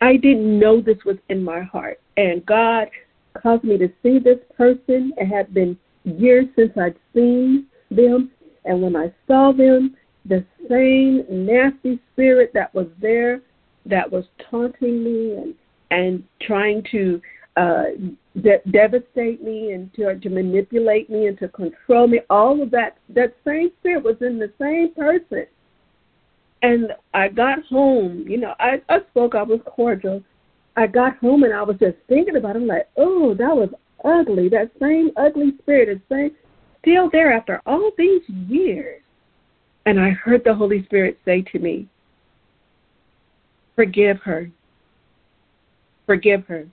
I 0.00 0.16
didn't 0.16 0.58
know 0.58 0.80
this 0.80 1.04
was 1.04 1.16
in 1.28 1.42
my 1.42 1.60
heart, 1.62 2.00
and 2.16 2.44
God 2.46 2.88
caused 3.34 3.64
me 3.64 3.78
to 3.78 3.88
see 4.02 4.18
this 4.18 4.38
person. 4.56 5.12
It 5.16 5.26
had 5.26 5.52
been 5.52 5.76
years 6.04 6.46
since 6.56 6.72
I'd 6.78 6.96
seen 7.14 7.66
them, 7.90 8.30
and 8.64 8.80
when 8.80 8.96
I 8.96 9.12
saw 9.26 9.52
them, 9.52 9.96
the 10.24 10.44
same 10.68 11.24
nasty 11.28 11.98
spirit 12.12 12.52
that 12.54 12.72
was 12.74 12.86
there 13.00 13.40
that 13.86 14.10
was 14.10 14.24
taunting 14.50 15.02
me 15.02 15.32
and 15.34 15.54
and 15.90 16.22
trying 16.42 16.82
to 16.90 17.20
uh, 17.58 17.84
de- 18.40 18.62
devastate 18.70 19.42
me 19.42 19.72
and 19.72 19.92
to, 19.94 20.14
to 20.14 20.28
manipulate 20.28 21.10
me 21.10 21.26
and 21.26 21.36
to 21.40 21.48
control 21.48 22.06
me. 22.06 22.20
All 22.30 22.62
of 22.62 22.70
that, 22.70 22.98
that 23.08 23.34
same 23.44 23.70
spirit 23.80 24.04
was 24.04 24.16
in 24.20 24.38
the 24.38 24.52
same 24.60 24.94
person. 24.94 25.46
And 26.62 26.92
I 27.14 27.28
got 27.28 27.64
home, 27.64 28.24
you 28.28 28.38
know, 28.38 28.54
I, 28.60 28.80
I 28.88 28.98
spoke, 29.10 29.34
I 29.34 29.42
was 29.42 29.60
cordial. 29.66 30.22
I 30.76 30.86
got 30.86 31.18
home 31.18 31.42
and 31.42 31.52
I 31.52 31.62
was 31.62 31.76
just 31.78 31.96
thinking 32.08 32.36
about 32.36 32.54
it. 32.54 32.60
I'm 32.60 32.66
like, 32.68 32.88
oh, 32.96 33.34
that 33.34 33.56
was 33.56 33.70
ugly. 34.04 34.48
That 34.48 34.70
same 34.80 35.10
ugly 35.16 35.54
spirit 35.60 35.88
is 35.88 36.30
still 36.80 37.10
there 37.10 37.32
after 37.32 37.60
all 37.66 37.90
these 37.98 38.22
years. 38.28 39.02
And 39.86 39.98
I 39.98 40.10
heard 40.10 40.42
the 40.44 40.54
Holy 40.54 40.84
Spirit 40.84 41.18
say 41.24 41.42
to 41.42 41.58
me, 41.58 41.88
Forgive 43.74 44.18
her. 44.18 44.50
Forgive 46.06 46.44
her. 46.46 46.66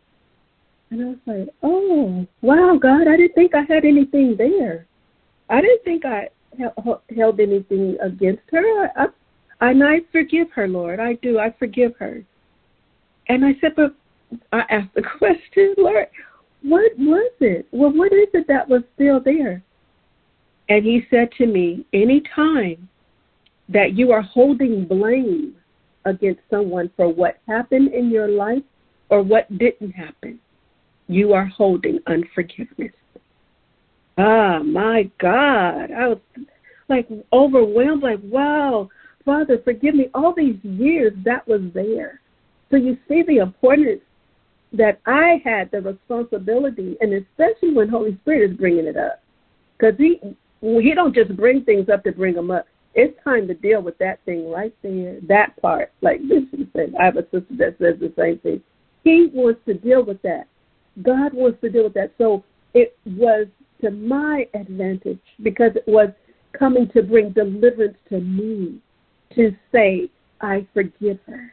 And 0.91 1.01
I 1.01 1.05
was 1.05 1.17
like, 1.25 1.49
Oh, 1.63 2.25
wow, 2.41 2.77
God, 2.81 3.07
I 3.07 3.17
didn't 3.17 3.35
think 3.35 3.53
I 3.55 3.61
had 3.61 3.85
anything 3.85 4.35
there. 4.37 4.85
I 5.49 5.61
didn't 5.61 5.83
think 5.83 6.05
I 6.05 6.29
held 7.15 7.39
anything 7.39 7.97
against 8.01 8.43
her. 8.51 8.91
I, 8.95 9.05
I, 9.61 9.69
and 9.69 9.83
I 9.83 10.01
forgive 10.11 10.51
her, 10.51 10.67
Lord. 10.67 10.99
I 10.99 11.13
do. 11.13 11.39
I 11.39 11.53
forgive 11.57 11.93
her. 11.99 12.23
And 13.27 13.45
I 13.45 13.55
said, 13.61 13.73
But 13.75 13.95
I 14.51 14.63
asked 14.69 14.93
the 14.95 15.03
question, 15.17 15.75
Lord, 15.77 16.07
what 16.61 16.91
was 16.97 17.31
it? 17.39 17.67
Well, 17.71 17.91
what 17.91 18.11
is 18.13 18.29
it 18.33 18.47
that 18.47 18.67
was 18.67 18.81
still 18.95 19.19
there? 19.19 19.61
And 20.69 20.83
he 20.83 21.05
said 21.09 21.29
to 21.37 21.45
me, 21.45 21.85
Any 21.93 22.21
time 22.35 22.89
that 23.69 23.93
you 23.93 24.11
are 24.11 24.21
holding 24.21 24.85
blame 24.85 25.55
against 26.05 26.41
someone 26.49 26.89
for 26.95 27.11
what 27.11 27.39
happened 27.47 27.93
in 27.93 28.11
your 28.11 28.27
life 28.27 28.63
or 29.09 29.21
what 29.21 29.57
didn't 29.57 29.91
happen. 29.91 30.39
You 31.07 31.33
are 31.33 31.45
holding 31.45 31.99
unforgiveness. 32.07 32.93
Ah, 34.17 34.59
my 34.59 35.09
God. 35.19 35.91
I 35.91 36.07
was 36.07 36.19
like 36.87 37.07
overwhelmed, 37.33 38.03
like, 38.03 38.19
wow, 38.23 38.89
Father, 39.23 39.59
forgive 39.63 39.95
me. 39.95 40.09
All 40.13 40.33
these 40.35 40.57
years 40.63 41.13
that 41.25 41.47
was 41.47 41.61
there. 41.73 42.21
So 42.69 42.77
you 42.77 42.97
see 43.07 43.23
the 43.23 43.37
importance 43.37 44.01
that 44.73 44.99
I 45.05 45.41
had 45.43 45.71
the 45.71 45.81
responsibility, 45.81 46.97
and 47.01 47.13
especially 47.13 47.73
when 47.73 47.89
Holy 47.89 48.17
Spirit 48.21 48.51
is 48.51 48.57
bringing 48.57 48.85
it 48.85 48.97
up, 48.97 49.21
because 49.77 49.95
he 49.97 50.19
he 50.61 50.93
don't 50.95 51.13
just 51.13 51.35
bring 51.35 51.63
things 51.63 51.89
up 51.89 52.03
to 52.03 52.11
bring 52.11 52.33
them 52.33 52.49
up 52.49 52.65
it's 52.95 53.21
time 53.25 53.47
to 53.47 53.53
deal 53.53 53.81
with 53.81 53.97
that 53.97 54.23
thing 54.25 54.49
right 54.49 54.73
there, 54.81 55.17
that 55.27 55.61
part. 55.61 55.91
Like 56.01 56.21
Bishop 56.27 56.69
said, 56.73 56.93
I 56.99 57.05
have 57.05 57.17
a 57.17 57.23
sister 57.23 57.55
that 57.57 57.75
says 57.77 57.99
the 57.99 58.13
same 58.17 58.39
thing. 58.39 58.61
He 59.03 59.29
wants 59.33 59.59
to 59.67 59.73
deal 59.73 60.03
with 60.03 60.21
that. 60.21 60.47
God 61.01 61.33
wants 61.33 61.59
to 61.61 61.69
deal 61.69 61.83
with 61.83 61.93
that. 61.95 62.11
So 62.17 62.43
it 62.73 62.97
was 63.05 63.47
to 63.81 63.91
my 63.91 64.47
advantage 64.53 65.19
because 65.43 65.71
it 65.75 65.87
was 65.87 66.09
coming 66.57 66.89
to 66.89 67.03
bring 67.03 67.31
deliverance 67.31 67.97
to 68.09 68.19
me 68.19 68.79
to 69.35 69.55
say, 69.71 70.09
I 70.41 70.65
forgive 70.73 71.19
her. 71.27 71.51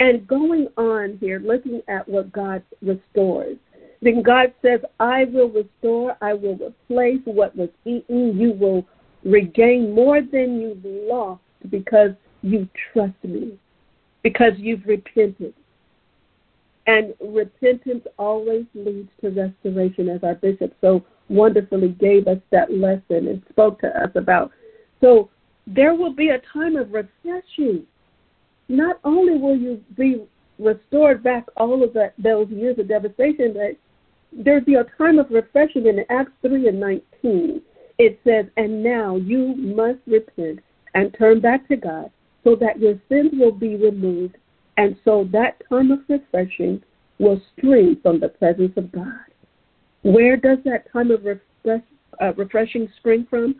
And 0.00 0.26
going 0.28 0.68
on 0.76 1.18
here, 1.20 1.40
looking 1.40 1.82
at 1.88 2.08
what 2.08 2.32
God 2.32 2.62
restores. 2.82 3.56
Then 4.00 4.22
God 4.22 4.54
says, 4.62 4.80
I 5.00 5.24
will 5.24 5.48
restore, 5.48 6.16
I 6.20 6.34
will 6.34 6.56
replace 6.56 7.20
what 7.24 7.56
was 7.56 7.70
eaten, 7.84 8.38
you 8.38 8.52
will 8.52 8.86
regain 9.24 9.92
more 9.92 10.20
than 10.20 10.60
you've 10.60 10.84
lost 10.84 11.42
because 11.68 12.12
you 12.42 12.68
trust 12.92 13.16
me, 13.24 13.58
because 14.22 14.52
you've 14.56 14.86
repented. 14.86 15.52
And 16.88 17.12
repentance 17.20 18.06
always 18.18 18.64
leads 18.74 19.10
to 19.20 19.28
restoration, 19.28 20.08
as 20.08 20.24
our 20.24 20.34
bishop 20.36 20.74
so 20.80 21.04
wonderfully 21.28 21.90
gave 21.90 22.26
us 22.26 22.38
that 22.50 22.72
lesson 22.72 23.28
and 23.28 23.42
spoke 23.50 23.78
to 23.80 23.88
us 23.88 24.10
about. 24.14 24.50
So 25.02 25.28
there 25.66 25.94
will 25.94 26.14
be 26.14 26.30
a 26.30 26.40
time 26.50 26.76
of 26.76 26.90
refreshing. 26.90 27.84
Not 28.70 29.00
only 29.04 29.36
will 29.36 29.56
you 29.56 29.84
be 29.98 30.24
restored 30.58 31.22
back 31.22 31.44
all 31.58 31.84
of 31.84 31.92
that 31.92 32.14
those 32.16 32.48
years 32.48 32.78
of 32.78 32.88
devastation, 32.88 33.52
that 33.52 33.76
there'd 34.32 34.64
be 34.64 34.76
a 34.76 34.86
time 34.96 35.18
of 35.18 35.30
refreshing 35.30 35.86
in 35.88 36.06
Acts 36.08 36.32
3 36.40 36.68
and 36.68 36.80
19. 36.80 37.60
It 37.98 38.18
says, 38.24 38.46
And 38.56 38.82
now 38.82 39.16
you 39.16 39.54
must 39.56 39.98
repent 40.06 40.60
and 40.94 41.14
turn 41.18 41.40
back 41.40 41.68
to 41.68 41.76
God 41.76 42.10
so 42.44 42.56
that 42.56 42.80
your 42.80 42.94
sins 43.10 43.32
will 43.34 43.52
be 43.52 43.76
removed, 43.76 44.38
and 44.78 44.96
so 45.04 45.28
that 45.32 45.60
time 45.68 45.90
of 45.90 45.98
refreshing 46.08 46.80
will 47.18 47.42
stream 47.56 47.98
from 48.00 48.20
the 48.20 48.28
presence 48.28 48.72
of 48.76 48.90
God. 48.92 49.26
Where 50.02 50.36
does 50.36 50.58
that 50.64 50.90
time 50.92 51.10
of 51.10 51.24
refresh, 51.24 51.82
uh, 52.22 52.32
refreshing 52.34 52.88
spring 52.96 53.26
from? 53.28 53.56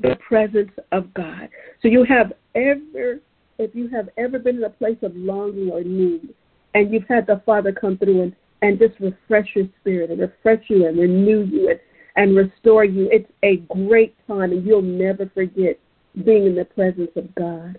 The 0.00 0.16
presence 0.26 0.70
of 0.92 1.12
God. 1.14 1.48
So 1.82 1.88
you 1.88 2.04
have 2.04 2.32
ever, 2.54 3.20
if 3.58 3.74
you 3.74 3.88
have 3.88 4.08
ever 4.16 4.38
been 4.38 4.56
in 4.58 4.64
a 4.64 4.70
place 4.70 4.98
of 5.02 5.14
longing 5.16 5.70
or 5.70 5.82
need, 5.82 6.32
and 6.74 6.92
you've 6.92 7.08
had 7.08 7.26
the 7.26 7.42
Father 7.44 7.72
come 7.72 7.98
through 7.98 8.22
and, 8.22 8.36
and 8.62 8.78
just 8.78 8.98
refresh 9.00 9.48
your 9.56 9.66
spirit 9.80 10.10
and 10.10 10.20
refresh 10.20 10.62
you 10.68 10.86
and 10.86 10.98
renew 10.98 11.44
you 11.44 11.70
and, 11.70 11.80
and 12.16 12.36
restore 12.36 12.84
you, 12.84 13.08
it's 13.10 13.30
a 13.42 13.56
great 13.74 14.14
time, 14.28 14.52
and 14.52 14.64
you'll 14.64 14.82
never 14.82 15.28
forget 15.34 15.78
being 16.24 16.46
in 16.46 16.54
the 16.54 16.64
presence 16.64 17.10
of 17.16 17.34
God. 17.34 17.78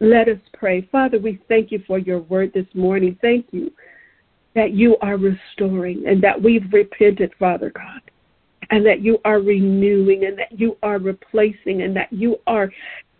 Let 0.00 0.28
us 0.28 0.38
pray. 0.52 0.88
Father, 0.92 1.18
we 1.18 1.40
thank 1.48 1.72
you 1.72 1.82
for 1.86 1.98
your 1.98 2.20
word 2.20 2.52
this 2.54 2.66
morning. 2.74 3.18
Thank 3.22 3.46
you 3.52 3.72
that 4.54 4.72
you 4.72 4.96
are 5.00 5.16
restoring 5.16 6.04
and 6.06 6.22
that 6.22 6.40
we've 6.40 6.70
repented, 6.72 7.32
Father 7.38 7.70
God, 7.70 8.00
and 8.70 8.84
that 8.84 9.00
you 9.00 9.18
are 9.24 9.40
renewing 9.40 10.24
and 10.24 10.38
that 10.38 10.58
you 10.58 10.76
are 10.82 10.98
replacing 10.98 11.82
and 11.82 11.96
that 11.96 12.12
you 12.12 12.36
are 12.46 12.70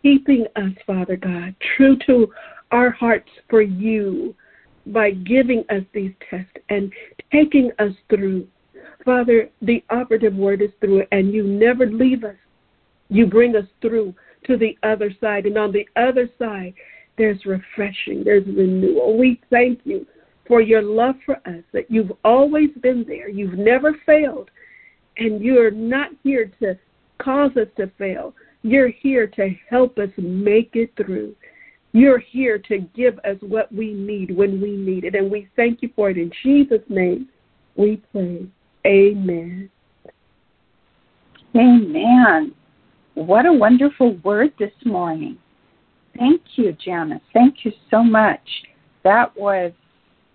keeping 0.03 0.47
us, 0.57 0.73
Father 0.87 1.17
God, 1.17 1.55
true 1.77 1.97
to 2.07 2.29
our 2.71 2.91
hearts 2.91 3.29
for 3.49 3.63
you 3.63 4.35
by 4.87 5.11
giving 5.11 5.65
us 5.71 5.83
these 5.93 6.13
tests 6.31 6.53
and 6.69 6.93
taking 7.33 7.71
us 7.79 7.93
through. 8.09 8.47
Father, 9.05 9.49
the 9.63 9.83
operative 9.91 10.35
word 10.35 10.63
is 10.63 10.71
through, 10.81 11.05
and 11.13 11.33
you 11.33 11.45
never 11.45 11.87
leave 11.87 12.25
us. 12.25 12.37
You 13.09 13.27
bring 13.27 13.57
us 13.57 13.67
through 13.81 14.15
to 14.45 14.57
the 14.57 14.77
other 14.83 15.11
side. 15.21 15.47
And 15.47 15.59
on 15.59 15.73
the 15.73 15.87
other 15.97 16.29
side, 16.39 16.75
there's 17.19 17.45
refreshing, 17.47 18.23
there's 18.25 18.47
renewal. 18.47 19.17
We 19.17 19.41
thank 19.51 19.81
you 19.85 20.07
for 20.47 20.61
your 20.61 20.83
love 20.83 21.17
for 21.25 21.37
us, 21.47 21.63
that 21.73 21.91
you've 21.91 22.13
always 22.25 22.71
been 22.83 23.05
there. 23.07 23.29
You've 23.29 23.59
never 23.59 23.97
failed. 24.05 24.51
And 25.17 25.43
you're 25.43 25.71
not 25.71 26.11
here 26.23 26.53
to 26.61 26.79
cause 27.19 27.51
us 27.57 27.69
to 27.79 27.91
fail. 27.99 28.35
You're 28.63 28.89
here 28.89 29.27
to 29.29 29.51
help 29.69 29.99
us 29.99 30.11
make 30.19 30.71
it 30.75 30.93
through. 30.97 31.35
You're 31.93 32.19
here 32.19 32.59
to 32.69 32.79
give 32.95 33.19
us 33.21 33.39
what 33.41 33.73
we 33.73 33.95
need 33.95 34.37
when 34.37 34.61
we 34.61 34.77
need 34.77 35.05
it. 35.05 35.15
And 35.15 35.31
we 35.31 35.49
thank 35.57 35.81
you 35.83 35.91
for 35.97 36.11
it. 36.11 36.19
In 36.19 36.31
Jesus' 36.43 36.83
name, 36.89 37.29
we 37.77 38.03
pray. 38.13 38.47
Amen. 38.87 39.71
Amen. 41.55 42.55
What 43.17 43.47
a 43.47 43.53
wonderful 43.53 44.19
word 44.23 44.53
this 44.59 44.75
morning. 44.85 45.39
Thank 46.19 46.43
you, 46.57 46.77
Janice. 46.85 47.23
Thank 47.33 47.65
you 47.65 47.73
so 47.91 48.03
much. 48.03 48.47
That 49.05 49.35
was 49.35 49.73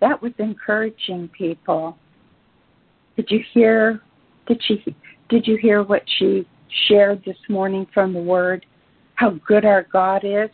that 0.00 0.20
was 0.20 0.32
encouraging 0.38 1.28
people. 1.28 1.96
Did 3.14 3.30
you 3.30 3.40
hear 3.54 4.00
did 4.48 4.60
she 4.66 4.84
did 5.28 5.46
you 5.46 5.56
hear 5.62 5.84
what 5.84 6.02
she 6.18 6.44
shared 6.88 7.22
this 7.24 7.36
morning 7.48 7.86
from 7.94 8.12
the 8.14 8.20
word? 8.20 8.66
How 9.14 9.30
good 9.46 9.64
our 9.64 9.86
God 9.92 10.24
is? 10.24 10.50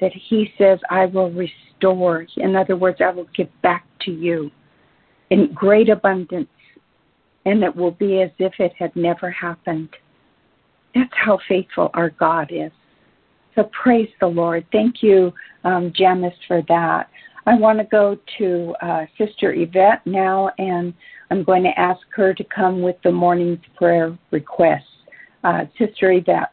That 0.00 0.12
he 0.14 0.54
says, 0.56 0.78
I 0.88 1.04
will 1.04 1.30
restore. 1.30 2.26
In 2.38 2.56
other 2.56 2.76
words, 2.76 3.02
I 3.04 3.10
will 3.10 3.28
give 3.36 3.50
back 3.62 3.84
to 4.06 4.10
you 4.10 4.50
in 5.28 5.52
great 5.52 5.90
abundance, 5.90 6.48
and 7.44 7.62
it 7.62 7.76
will 7.76 7.90
be 7.90 8.22
as 8.22 8.30
if 8.38 8.54
it 8.58 8.72
had 8.78 8.96
never 8.96 9.30
happened. 9.30 9.90
That's 10.96 11.12
how 11.12 11.38
faithful 11.46 11.90
our 11.92 12.08
God 12.08 12.50
is. 12.50 12.72
So 13.54 13.68
praise 13.82 14.08
the 14.18 14.26
Lord. 14.26 14.64
Thank 14.72 15.02
you, 15.02 15.30
um, 15.64 15.92
Janice, 15.94 16.32
for 16.48 16.62
that. 16.68 17.10
I 17.44 17.54
want 17.54 17.78
to 17.78 17.84
go 17.84 18.16
to 18.38 18.74
uh, 18.80 19.04
Sister 19.18 19.52
Yvette 19.52 20.06
now, 20.06 20.50
and 20.56 20.94
I'm 21.30 21.44
going 21.44 21.62
to 21.64 21.78
ask 21.78 22.00
her 22.14 22.32
to 22.32 22.44
come 22.44 22.80
with 22.80 22.96
the 23.04 23.12
morning's 23.12 23.60
prayer 23.76 24.16
requests. 24.30 24.84
Uh, 25.44 25.66
Sister 25.78 26.12
Yvette. 26.12 26.52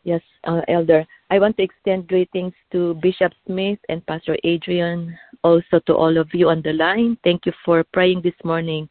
yes, 0.03 0.21
uh, 0.45 0.61
Elder. 0.67 1.05
I 1.29 1.37
want 1.37 1.55
to 1.57 1.63
extend 1.63 2.07
greetings 2.07 2.53
to 2.71 2.95
Bishop 2.95 3.31
Smith 3.45 3.77
and 3.89 4.03
Pastor 4.07 4.35
Adrian, 4.43 5.15
also 5.43 5.79
to 5.85 5.93
all 5.93 6.17
of 6.17 6.27
you 6.33 6.49
on 6.49 6.63
the 6.63 6.73
line. 6.73 7.15
Thank 7.23 7.45
you 7.45 7.53
for 7.63 7.83
praying 7.93 8.21
this 8.23 8.33
morning. 8.43 8.89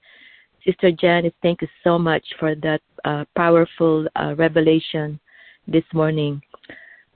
Sister 0.68 0.92
Janice, 0.92 1.32
thank 1.40 1.62
you 1.62 1.68
so 1.82 1.98
much 1.98 2.22
for 2.38 2.54
that 2.56 2.82
uh, 3.06 3.24
powerful 3.34 4.06
uh, 4.16 4.34
revelation 4.36 5.18
this 5.66 5.84
morning. 5.94 6.42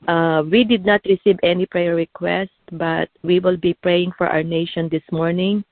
Uh, 0.09 0.43
we 0.51 0.65
did 0.65 0.87
not 0.87 1.03
receive 1.05 1.37
any 1.43 1.67
prayer 1.67 1.95
request, 1.95 2.51
but 2.73 3.11
we 3.23 3.41
will 3.41 3.59
be 3.59 3.75
praying 3.83 4.11
for 4.17 4.27
our 4.27 4.43
nation 4.43 4.89
this 4.91 5.03
morning. 5.13 5.63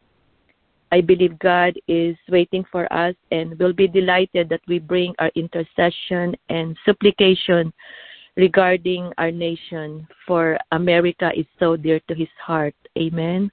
I 0.93 1.01
believe 1.01 1.39
God 1.39 1.73
is 1.89 2.17
waiting 2.29 2.67
for 2.71 2.85
us 2.93 3.15
and 3.31 3.59
will 3.59 3.73
be 3.73 3.89
delighted 3.89 4.51
that 4.51 4.61
we 4.69 4.79
bring 4.79 5.15
our 5.19 5.31
intercession 5.35 6.37
and 6.51 6.77
supplication 6.85 7.73
regarding 8.37 9.11
our 9.17 9.31
nation, 9.31 10.07
for 10.27 10.59
America 10.73 11.31
is 11.35 11.47
so 11.59 11.77
dear 11.77 11.99
to 12.09 12.15
his 12.15 12.29
heart. 12.45 12.75
Amen. 12.99 13.51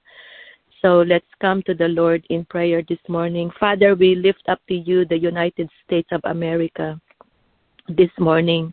So 0.88 1.02
let's 1.02 1.26
come 1.38 1.62
to 1.64 1.74
the 1.74 1.88
Lord 1.88 2.24
in 2.30 2.46
prayer 2.46 2.82
this 2.88 3.04
morning. 3.08 3.50
Father, 3.60 3.94
we 3.94 4.14
lift 4.14 4.42
up 4.48 4.58
to 4.68 4.74
you 4.74 5.04
the 5.04 5.18
United 5.18 5.68
States 5.84 6.08
of 6.12 6.22
America 6.24 6.98
this 7.90 8.08
morning. 8.18 8.72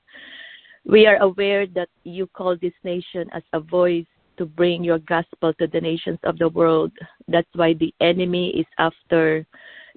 We 0.86 1.08
are 1.08 1.18
aware 1.18 1.68
that 1.76 1.90
you 2.06 2.28
call 2.28 2.56
this 2.56 2.72
nation 2.86 3.28
as 3.34 3.44
a 3.52 3.60
voice 3.60 4.06
to 4.38 4.46
bring 4.46 4.82
your 4.82 5.00
gospel 5.00 5.54
to 5.56 5.68
the 5.68 5.82
nations 5.82 6.20
of 6.24 6.38
the 6.38 6.48
world. 6.48 6.94
That's 7.28 7.54
why 7.54 7.74
the 7.74 7.94
enemy 8.00 8.52
is 8.52 8.68
after 8.78 9.46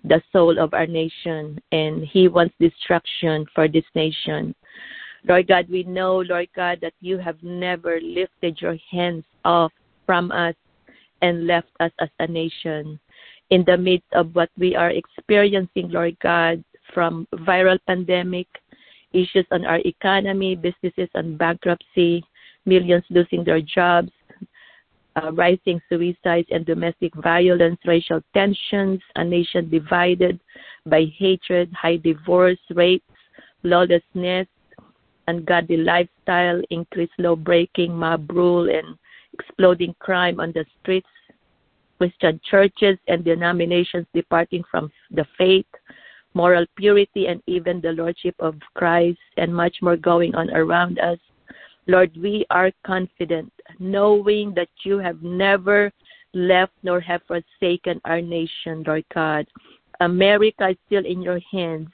the 0.03 0.21
soul 0.33 0.59
of 0.59 0.75
our 0.75 0.89
nation 0.89 1.61
and 1.71 2.05
he 2.05 2.27
wants 2.27 2.57
destruction 2.59 3.47
for 3.55 3.69
this 3.69 3.87
nation. 3.95 4.57
Lord 5.23 5.47
God, 5.47 5.69
we 5.71 5.85
know, 5.85 6.19
Lord 6.19 6.49
God, 6.57 6.81
that 6.83 6.95
you 7.01 7.19
have 7.19 7.41
never 7.45 8.01
lifted 8.01 8.61
your 8.61 8.77
hands 8.91 9.23
off 9.45 9.71
from 10.05 10.33
us 10.33 10.57
and 11.23 11.47
left 11.47 11.69
us 11.81 11.93
as 12.01 12.09
a 12.21 12.27
nation. 12.27 12.99
In 13.51 13.65
the 13.67 13.77
midst 13.77 14.13
of 14.13 14.35
what 14.35 14.51
we 14.59 14.77
are 14.77 14.91
experiencing, 14.91 15.91
Lord 15.91 16.17
God, 16.21 16.63
from 16.93 17.27
viral 17.33 17.79
pandemic, 17.87 18.47
issues 19.13 19.47
on 19.51 19.65
our 19.65 19.81
economy, 19.85 20.55
businesses 20.55 21.09
on 21.15 21.37
bankruptcy, 21.37 22.25
millions 22.67 23.05
losing 23.11 23.45
their 23.45 23.61
jobs, 23.61 24.11
uh, 25.17 25.33
rising 25.33 25.81
suicides 25.89 26.49
and 26.51 26.67
domestic 26.67 27.15
violence, 27.17 27.79
racial 27.87 28.21
tensions, 28.35 29.01
a 29.17 29.25
nation 29.25 29.69
divided 29.71 30.39
by 30.87 31.07
hatred, 31.17 31.73
high 31.73 31.97
divorce 31.97 32.59
rates, 32.71 33.05
lawlessness, 33.63 34.47
ungodly 35.27 35.79
lifestyle, 35.79 36.61
increased 36.71 37.13
law 37.19 37.37
breaking, 37.37 37.93
mob 37.95 38.31
rule, 38.31 38.69
and 38.69 38.97
exploding 39.39 39.95
crime 39.99 40.41
on 40.41 40.53
the 40.53 40.65
streets, 40.81 41.09
Christian 41.99 42.41
churches 42.49 42.99
and 43.09 43.25
denominations 43.25 44.07
departing 44.15 44.63
from 44.71 44.91
the 45.11 45.27
faith, 45.37 45.67
moral 46.35 46.65
purity, 46.77 47.27
and 47.27 47.43
even 47.47 47.81
the 47.81 47.93
Lordship 47.93 48.37
of 48.39 48.55
Christ, 48.75 49.19
and 49.37 49.55
much 49.55 49.77
more 49.83 49.97
going 49.97 50.35
on 50.35 50.51
around 50.51 50.99
us. 51.01 51.19
Lord, 51.87 52.11
we 52.17 52.45
are 52.51 52.71
confident, 52.85 53.53
knowing 53.79 54.53
that 54.55 54.69
you 54.85 54.99
have 54.99 55.23
never 55.23 55.91
left 56.35 56.73
nor 56.83 57.01
have 57.01 57.23
forsaken 57.27 58.01
our 58.05 58.21
nation, 58.21 58.85
Lord 58.87 59.05
God. 59.15 59.47
America 60.01 60.69
is 60.69 60.77
still 60.87 61.05
in 61.05 61.23
your 61.23 61.41
hands, 61.51 61.89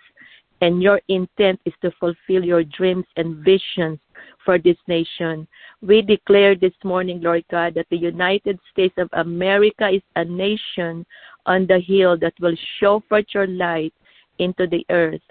and 0.60 0.82
your 0.82 1.00
intent 1.08 1.60
is 1.64 1.72
to 1.82 1.90
fulfill 2.00 2.44
your 2.44 2.64
dreams 2.64 3.06
and 3.16 3.36
visions 3.44 3.98
for 4.44 4.58
this 4.58 4.76
nation. 4.86 5.46
We 5.82 6.02
declare 6.02 6.54
this 6.54 6.74
morning, 6.84 7.20
Lord 7.20 7.44
God, 7.50 7.74
that 7.74 7.86
the 7.90 7.96
United 7.96 8.58
States 8.72 8.94
of 8.98 9.08
America 9.12 9.88
is 9.88 10.02
a 10.16 10.24
nation 10.24 11.06
on 11.46 11.66
the 11.66 11.80
hill 11.80 12.16
that 12.18 12.34
will 12.40 12.56
show 12.80 13.02
forth 13.08 13.26
your 13.32 13.46
light 13.46 13.94
into 14.38 14.66
the 14.66 14.84
earth. 14.90 15.22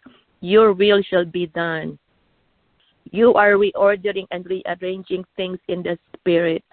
Your 0.41 0.73
will 0.73 1.01
shall 1.01 1.25
be 1.25 1.47
done. 1.47 1.97
You 3.11 3.33
are 3.33 3.53
reordering 3.53 4.27
and 4.31 4.45
rearranging 4.45 5.25
things 5.35 5.59
in 5.67 5.83
the 5.83 5.97
spirit. 6.15 6.63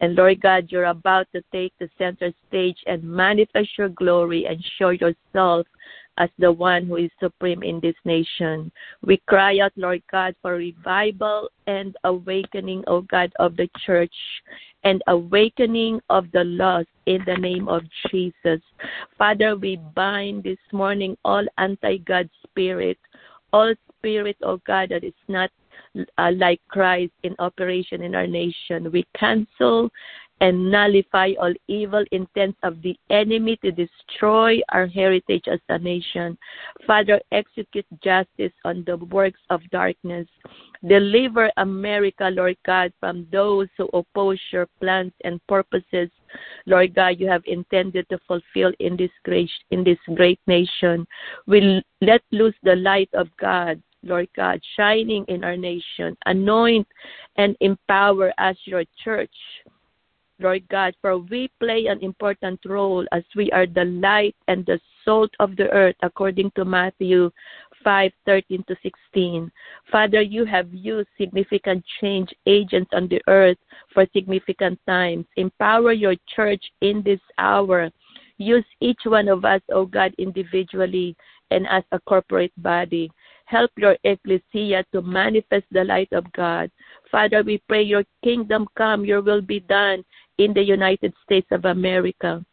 And 0.00 0.14
Lord 0.14 0.40
God, 0.42 0.66
you're 0.68 0.84
about 0.84 1.26
to 1.34 1.42
take 1.52 1.72
the 1.78 1.88
center 1.96 2.32
stage 2.48 2.76
and 2.86 3.02
manifest 3.02 3.70
your 3.78 3.88
glory 3.88 4.46
and 4.46 4.62
show 4.78 4.90
yourself 4.90 5.66
as 6.18 6.30
the 6.38 6.50
one 6.50 6.86
who 6.86 6.96
is 6.96 7.10
supreme 7.20 7.62
in 7.62 7.80
this 7.80 7.94
nation. 8.04 8.70
We 9.02 9.18
cry 9.26 9.58
out, 9.58 9.72
Lord 9.76 10.02
God, 10.10 10.34
for 10.42 10.54
revival 10.54 11.48
and 11.66 11.96
awakening, 12.04 12.84
O 12.86 13.02
God, 13.02 13.32
of 13.38 13.56
the 13.56 13.68
church 13.84 14.14
and 14.84 15.02
awakening 15.08 16.00
of 16.10 16.30
the 16.32 16.44
lost 16.44 16.88
in 17.06 17.20
the 17.26 17.36
name 17.36 17.68
of 17.68 17.82
Jesus. 18.10 18.60
Father, 19.18 19.56
we 19.56 19.76
bind 19.94 20.44
this 20.44 20.58
morning 20.72 21.16
all 21.24 21.44
anti 21.58 21.98
God 21.98 22.30
spirit, 22.44 22.98
all 23.52 23.74
spirit, 23.98 24.36
O 24.42 24.58
God, 24.66 24.90
that 24.90 25.04
is 25.04 25.14
not 25.28 25.50
uh, 26.18 26.30
like 26.36 26.60
Christ 26.68 27.12
in 27.22 27.34
operation 27.38 28.02
in 28.02 28.14
our 28.14 28.26
nation. 28.26 28.90
We 28.92 29.06
cancel 29.16 29.90
and 30.40 30.70
nullify 30.70 31.32
all 31.40 31.52
evil 31.66 32.04
intents 32.12 32.58
of 32.62 32.80
the 32.82 32.96
enemy 33.10 33.56
to 33.62 33.72
destroy 33.72 34.60
our 34.70 34.86
heritage 34.86 35.44
as 35.50 35.60
a 35.68 35.78
nation. 35.78 36.36
Father, 36.86 37.20
execute 37.32 37.86
justice 38.02 38.52
on 38.64 38.84
the 38.86 38.96
works 38.96 39.40
of 39.50 39.60
darkness. 39.70 40.26
Deliver 40.86 41.50
America, 41.56 42.28
Lord 42.32 42.56
God, 42.66 42.92
from 43.00 43.26
those 43.32 43.68
who 43.78 43.88
oppose 43.94 44.38
your 44.52 44.66
plans 44.78 45.12
and 45.24 45.44
purposes, 45.46 46.10
Lord 46.66 46.94
God, 46.94 47.18
you 47.18 47.28
have 47.28 47.42
intended 47.46 48.08
to 48.10 48.18
fulfill 48.28 48.72
in 48.78 48.96
this 48.96 49.10
great 49.24 49.50
in 49.70 49.84
this 49.84 49.98
great 50.14 50.40
nation. 50.46 51.06
We 51.46 51.82
let 52.02 52.20
loose 52.30 52.54
the 52.62 52.76
light 52.76 53.08
of 53.14 53.28
God 53.40 53.82
Lord 54.02 54.28
God, 54.36 54.60
shining 54.76 55.24
in 55.28 55.42
our 55.42 55.56
nation. 55.56 56.16
Anoint 56.26 56.86
and 57.36 57.56
empower 57.60 58.32
us, 58.38 58.56
your 58.64 58.84
church, 59.02 59.34
Lord 60.38 60.68
God, 60.68 60.94
for 61.00 61.18
we 61.18 61.50
play 61.60 61.86
an 61.86 62.00
important 62.02 62.60
role 62.66 63.06
as 63.12 63.22
we 63.34 63.50
are 63.52 63.66
the 63.66 63.84
light 63.84 64.36
and 64.48 64.66
the 64.66 64.78
salt 65.04 65.30
of 65.40 65.56
the 65.56 65.70
earth, 65.70 65.96
according 66.02 66.50
to 66.56 66.64
Matthew 66.64 67.30
5 67.82 68.10
13 68.26 68.64
to 68.68 68.76
16. 68.82 69.50
Father, 69.90 70.20
you 70.20 70.44
have 70.44 70.72
used 70.72 71.08
significant 71.18 71.84
change 72.00 72.28
agents 72.46 72.90
on 72.92 73.08
the 73.08 73.20
earth 73.28 73.58
for 73.94 74.06
significant 74.12 74.78
times. 74.86 75.24
Empower 75.36 75.92
your 75.92 76.16
church 76.34 76.62
in 76.80 77.02
this 77.02 77.20
hour. 77.38 77.90
Use 78.38 78.64
each 78.80 79.00
one 79.04 79.28
of 79.28 79.44
us, 79.44 79.62
O 79.70 79.80
oh 79.80 79.86
God, 79.86 80.12
individually 80.18 81.16
and 81.50 81.66
as 81.68 81.84
a 81.92 82.00
corporate 82.00 82.52
body. 82.58 83.10
Help 83.46 83.70
your 83.76 83.96
ecclesia 84.02 84.84
to 84.92 85.00
manifest 85.00 85.64
the 85.70 85.84
light 85.84 86.12
of 86.12 86.30
God. 86.32 86.70
Father, 87.10 87.44
we 87.44 87.62
pray 87.68 87.82
your 87.82 88.02
kingdom 88.24 88.66
come, 88.76 89.04
your 89.04 89.22
will 89.22 89.40
be 89.40 89.60
done 89.60 90.04
in 90.38 90.52
the 90.52 90.62
United 90.62 91.12
States 91.24 91.48
of 91.50 91.64
America. 91.64 92.44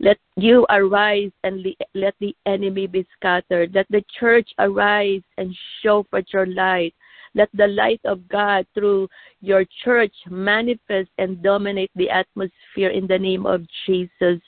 Let 0.00 0.18
you 0.36 0.64
arise 0.70 1.32
and 1.42 1.66
let 1.94 2.14
the 2.20 2.34
enemy 2.46 2.86
be 2.86 3.04
scattered. 3.16 3.74
Let 3.74 3.86
the 3.90 4.04
church 4.20 4.48
arise 4.58 5.22
and 5.38 5.54
show 5.82 6.04
forth 6.08 6.26
your 6.32 6.46
light. 6.46 6.94
Let 7.34 7.48
the 7.52 7.66
light 7.66 8.00
of 8.04 8.26
God 8.28 8.66
through 8.74 9.08
your 9.40 9.64
church 9.84 10.14
manifest 10.30 11.10
and 11.18 11.42
dominate 11.42 11.90
the 11.94 12.10
atmosphere 12.10 12.90
in 12.90 13.06
the 13.06 13.18
name 13.18 13.44
of 13.44 13.66
Jesus. 13.86 14.40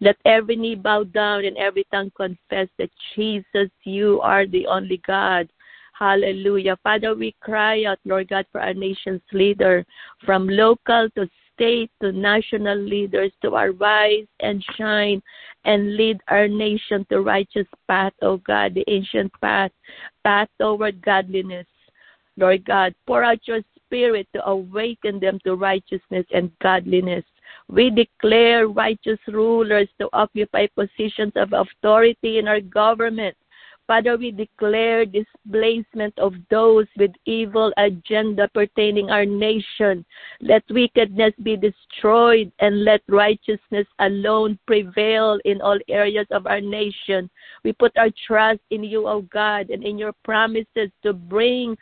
Let 0.00 0.16
every 0.24 0.56
knee 0.56 0.74
bow 0.74 1.04
down 1.04 1.44
and 1.44 1.56
every 1.56 1.86
tongue 1.92 2.12
confess 2.16 2.68
that 2.78 2.90
Jesus, 3.14 3.70
you 3.84 4.20
are 4.22 4.46
the 4.46 4.66
only 4.66 5.00
God. 5.06 5.48
Hallelujah. 5.98 6.76
Father, 6.82 7.14
we 7.14 7.34
cry 7.40 7.84
out, 7.84 7.98
Lord 8.04 8.28
God, 8.28 8.44
for 8.52 8.60
our 8.60 8.74
nation's 8.74 9.22
leader, 9.32 9.86
from 10.24 10.46
local 10.46 11.08
to 11.16 11.28
state 11.56 11.90
to 12.02 12.12
national 12.12 12.78
leaders 12.78 13.32
to 13.42 13.54
arise 13.54 14.26
and 14.40 14.64
shine 14.76 15.22
and 15.64 15.96
lead 15.96 16.18
our 16.28 16.46
nation 16.46 17.04
to 17.10 17.20
righteous 17.20 17.66
path, 17.88 18.12
O 18.22 18.36
God, 18.36 18.74
the 18.74 18.84
ancient 18.88 19.32
path, 19.40 19.72
path 20.22 20.48
toward 20.60 21.02
godliness. 21.02 21.66
Lord 22.36 22.64
God, 22.64 22.94
pour 23.06 23.24
out 23.24 23.40
your 23.46 23.60
spirit 23.84 24.28
to 24.34 24.46
awaken 24.46 25.18
them 25.18 25.38
to 25.44 25.54
righteousness 25.54 26.26
and 26.32 26.50
godliness. 26.62 27.24
We 27.68 27.90
declare 27.90 28.68
righteous 28.68 29.18
rulers 29.26 29.88
to 29.98 30.08
occupy 30.12 30.66
positions 30.74 31.32
of 31.36 31.52
authority 31.52 32.38
in 32.38 32.46
our 32.46 32.60
government. 32.60 33.36
Father, 33.86 34.16
we 34.16 34.32
declare 34.32 35.06
displacement 35.06 36.18
of 36.18 36.34
those 36.50 36.86
with 36.96 37.12
evil 37.24 37.72
agenda 37.76 38.48
pertaining 38.52 39.10
our 39.10 39.24
nation. 39.24 40.04
Let 40.40 40.64
wickedness 40.70 41.32
be 41.42 41.56
destroyed 41.56 42.50
and 42.58 42.82
let 42.82 43.02
righteousness 43.08 43.86
alone 44.00 44.58
prevail 44.66 45.38
in 45.44 45.60
all 45.60 45.78
areas 45.88 46.26
of 46.32 46.48
our 46.48 46.60
nation. 46.60 47.30
We 47.62 47.72
put 47.72 47.96
our 47.96 48.10
trust 48.26 48.60
in 48.70 48.82
you, 48.82 49.06
O 49.06 49.22
God, 49.22 49.70
and 49.70 49.84
in 49.84 49.98
your 49.98 50.14
promises 50.24 50.90
to 51.04 51.12
bring 51.12 51.76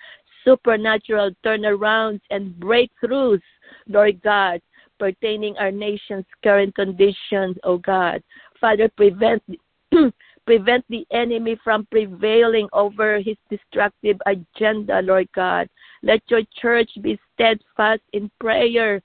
supernatural 0.45 1.31
turnarounds 1.45 2.21
and 2.31 2.53
breakthroughs, 2.57 3.40
Lord 3.88 4.21
God, 4.23 4.61
pertaining 4.99 5.57
our 5.57 5.71
nation's 5.71 6.27
current 6.43 6.75
conditions, 6.75 7.57
O 7.64 7.79
God. 7.79 8.23
Father, 8.61 8.90
prevent 8.95 9.43
prevent 10.47 10.85
the 10.89 11.07
enemy 11.11 11.59
from 11.63 11.87
prevailing 11.91 12.69
over 12.73 13.19
his 13.19 13.37
destructive 13.51 14.19
agenda, 14.27 15.01
Lord 15.03 15.29
God. 15.35 15.69
Let 16.03 16.23
your 16.29 16.43
church 16.61 16.91
be 17.01 17.19
steadfast 17.35 18.03
in 18.13 18.31
prayer 18.41 19.03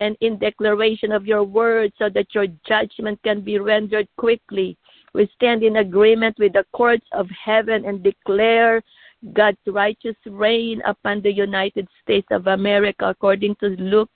and 0.00 0.16
in 0.20 0.38
declaration 0.38 1.12
of 1.12 1.26
your 1.26 1.44
word 1.44 1.92
so 1.98 2.08
that 2.10 2.34
your 2.34 2.46
judgment 2.66 3.18
can 3.22 3.40
be 3.40 3.58
rendered 3.58 4.08
quickly. 4.18 4.76
We 5.14 5.30
stand 5.34 5.62
in 5.62 5.76
agreement 5.76 6.36
with 6.38 6.52
the 6.54 6.66
courts 6.72 7.06
of 7.12 7.28
heaven 7.30 7.84
and 7.84 8.02
declare 8.02 8.82
God's 9.32 9.58
righteous 9.66 10.16
reign 10.26 10.82
upon 10.86 11.22
the 11.22 11.32
United 11.32 11.88
States 12.02 12.26
of 12.30 12.46
America, 12.48 13.08
according 13.08 13.56
to 13.56 13.68
Luke 13.68 14.10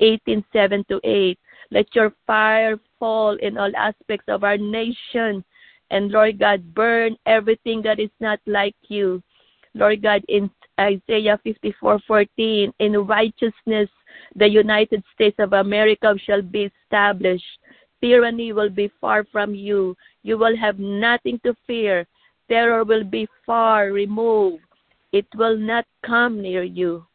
18 0.00 0.44
7 0.52 0.84
to 0.88 1.00
8. 1.04 1.38
Let 1.70 1.94
your 1.94 2.12
fire 2.26 2.78
fall 2.98 3.36
in 3.36 3.58
all 3.58 3.70
aspects 3.76 4.24
of 4.28 4.42
our 4.42 4.56
nation. 4.56 5.44
And 5.90 6.10
Lord 6.10 6.38
God, 6.38 6.74
burn 6.74 7.16
everything 7.26 7.82
that 7.82 7.98
is 7.98 8.10
not 8.20 8.40
like 8.46 8.76
you. 8.88 9.22
Lord 9.74 10.02
God, 10.02 10.22
in 10.28 10.50
Isaiah 10.78 11.38
54:14, 11.44 12.72
in 12.78 12.92
righteousness 13.06 13.88
the 14.34 14.48
United 14.48 15.02
States 15.14 15.38
of 15.38 15.52
America 15.52 16.14
shall 16.24 16.42
be 16.42 16.70
established. 16.70 17.58
Tyranny 18.00 18.52
will 18.52 18.70
be 18.70 18.90
far 19.00 19.24
from 19.24 19.54
you. 19.54 19.96
You 20.22 20.38
will 20.38 20.56
have 20.56 20.78
nothing 20.78 21.40
to 21.44 21.54
fear 21.66 22.06
terror 22.48 22.84
will 22.84 23.04
be 23.04 23.28
far 23.46 23.92
removed. 23.92 24.64
It 25.12 25.26
will 25.36 25.56
not 25.56 25.84
come 26.04 26.42
near 26.42 26.62
you. 26.62 27.06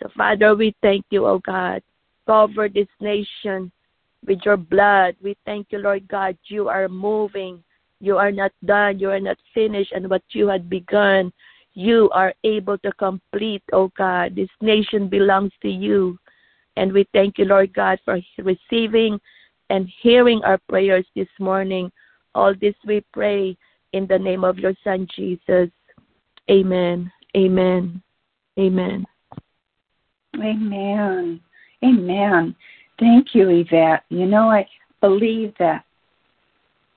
So, 0.00 0.08
Father, 0.16 0.54
we 0.54 0.74
thank 0.82 1.04
you, 1.10 1.26
O 1.26 1.38
God. 1.38 1.82
Cover 2.26 2.68
this 2.68 2.88
nation 3.00 3.70
with 4.26 4.40
your 4.44 4.56
blood. 4.56 5.16
We 5.22 5.36
thank 5.44 5.68
you, 5.70 5.78
Lord 5.78 6.06
God. 6.08 6.36
You 6.46 6.68
are 6.68 6.88
moving. 6.88 7.62
You 8.00 8.18
are 8.18 8.32
not 8.32 8.52
done. 8.64 8.98
You 8.98 9.10
are 9.10 9.20
not 9.20 9.38
finished. 9.54 9.92
And 9.92 10.10
what 10.10 10.22
you 10.30 10.48
had 10.48 10.68
begun, 10.68 11.32
you 11.74 12.10
are 12.12 12.34
able 12.44 12.78
to 12.78 12.92
complete, 12.92 13.62
O 13.72 13.88
God. 13.96 14.36
This 14.36 14.50
nation 14.60 15.08
belongs 15.08 15.52
to 15.62 15.68
you. 15.68 16.18
And 16.76 16.92
we 16.92 17.06
thank 17.12 17.38
you, 17.38 17.46
Lord 17.46 17.72
God, 17.72 17.98
for 18.04 18.20
receiving 18.38 19.18
and 19.70 19.88
hearing 20.02 20.42
our 20.44 20.58
prayers 20.68 21.06
this 21.14 21.28
morning. 21.38 21.90
All 22.34 22.54
this 22.60 22.74
we 22.86 23.02
pray 23.12 23.56
in 23.92 24.06
the 24.06 24.18
name 24.18 24.44
of 24.44 24.58
your 24.58 24.74
Son, 24.84 25.08
Jesus. 25.14 25.70
Amen. 26.50 27.10
Amen. 27.36 28.02
Amen. 28.58 29.06
Amen. 30.36 31.40
Amen. 31.82 32.56
Thank 32.98 33.34
you, 33.34 33.48
Yvette. 33.48 34.04
You 34.10 34.26
know, 34.26 34.50
I 34.50 34.66
believe 35.00 35.54
that 35.58 35.84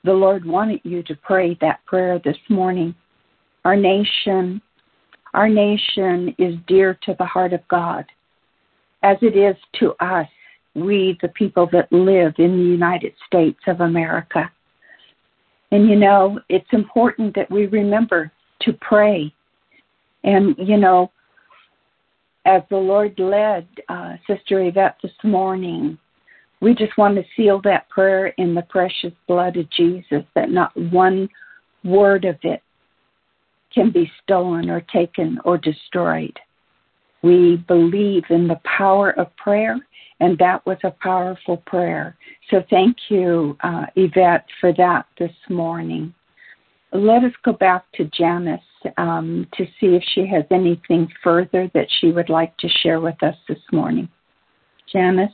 the 0.03 0.13
Lord 0.13 0.45
wanted 0.45 0.81
you 0.83 1.03
to 1.03 1.15
pray 1.15 1.57
that 1.61 1.85
prayer 1.85 2.19
this 2.23 2.37
morning. 2.49 2.95
Our 3.65 3.75
nation, 3.75 4.61
our 5.33 5.49
nation 5.49 6.35
is 6.37 6.55
dear 6.67 6.97
to 7.03 7.15
the 7.19 7.25
heart 7.25 7.53
of 7.53 7.67
God, 7.67 8.05
as 9.03 9.17
it 9.21 9.35
is 9.35 9.55
to 9.79 9.93
us, 9.99 10.27
we, 10.75 11.17
the 11.21 11.27
people 11.29 11.67
that 11.73 11.91
live 11.91 12.33
in 12.37 12.57
the 12.57 12.63
United 12.63 13.13
States 13.27 13.59
of 13.67 13.81
America. 13.81 14.49
And 15.71 15.89
you 15.89 15.95
know, 15.95 16.39
it's 16.49 16.71
important 16.71 17.35
that 17.35 17.51
we 17.51 17.65
remember 17.67 18.31
to 18.61 18.73
pray. 18.73 19.33
And 20.23 20.55
you 20.57 20.77
know, 20.77 21.11
as 22.45 22.61
the 22.69 22.77
Lord 22.77 23.19
led 23.19 23.67
uh, 23.89 24.15
Sister 24.27 24.63
Yvette 24.63 24.97
this 25.03 25.11
morning, 25.23 25.97
we 26.61 26.75
just 26.75 26.97
want 26.97 27.15
to 27.15 27.23
seal 27.35 27.61
that 27.63 27.89
prayer 27.89 28.27
in 28.37 28.53
the 28.53 28.63
precious 28.63 29.13
blood 29.27 29.57
of 29.57 29.69
Jesus, 29.69 30.23
that 30.35 30.51
not 30.51 30.75
one 30.91 31.29
word 31.83 32.25
of 32.25 32.37
it 32.43 32.61
can 33.73 33.91
be 33.91 34.11
stolen 34.23 34.69
or 34.69 34.81
taken 34.81 35.39
or 35.45 35.57
destroyed. 35.57 36.37
We 37.21 37.57
believe 37.67 38.23
in 38.29 38.47
the 38.47 38.59
power 38.77 39.11
of 39.11 39.35
prayer 39.37 39.77
and 40.19 40.37
that 40.37 40.65
was 40.65 40.77
a 40.83 40.91
powerful 40.91 41.57
prayer. 41.65 42.17
So 42.49 42.63
thank 42.69 42.97
you, 43.09 43.57
uh, 43.63 43.85
Yvette, 43.95 44.45
for 44.59 44.73
that 44.73 45.05
this 45.17 45.31
morning. 45.49 46.13
let 46.91 47.23
us 47.23 47.33
go 47.43 47.53
back 47.53 47.85
to 47.93 48.05
Janice 48.05 48.61
um, 48.97 49.47
to 49.53 49.65
see 49.79 49.95
if 49.95 50.03
she 50.13 50.25
has 50.27 50.43
anything 50.51 51.07
further 51.23 51.69
that 51.73 51.87
she 51.99 52.11
would 52.11 52.29
like 52.29 52.55
to 52.57 52.67
share 52.81 52.99
with 52.99 53.21
us 53.23 53.35
this 53.47 53.59
morning. 53.71 54.09
Janice? 54.91 55.31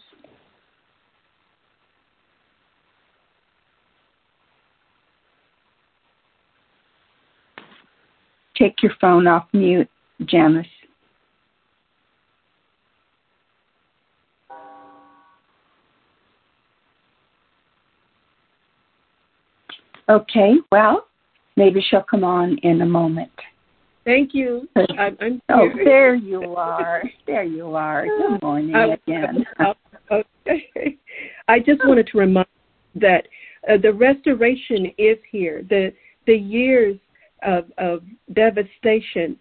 Take 8.57 8.81
your 8.81 8.93
phone 9.01 9.27
off 9.27 9.47
mute, 9.53 9.89
Janice. 10.25 10.65
Okay, 20.07 20.53
well, 20.71 21.07
maybe 21.57 21.83
she'll 21.89 22.03
come 22.03 22.23
on 22.23 22.57
in 22.59 22.81
a 22.81 22.85
moment. 22.85 23.31
Thank 24.05 24.35
you. 24.35 24.69
I'm, 24.75 25.17
I'm 25.19 25.41
oh, 25.49 25.67
there 25.83 26.13
you 26.13 26.55
are. 26.55 27.03
There 27.25 27.43
you 27.43 27.73
are. 27.73 28.05
Good 28.05 28.39
morning 28.43 28.75
again. 28.75 29.45
okay. 30.11 30.97
I 31.47 31.59
just 31.59 31.81
wanted 31.85 32.07
to 32.11 32.17
remind 32.19 32.47
that 32.93 33.27
uh, 33.67 33.77
the 33.81 33.91
restoration 33.91 34.91
is 34.99 35.17
here. 35.31 35.65
The 35.67 35.91
the 36.27 36.35
years 36.35 36.97
of, 37.43 37.65
of 37.77 38.03
devastation 38.33 39.37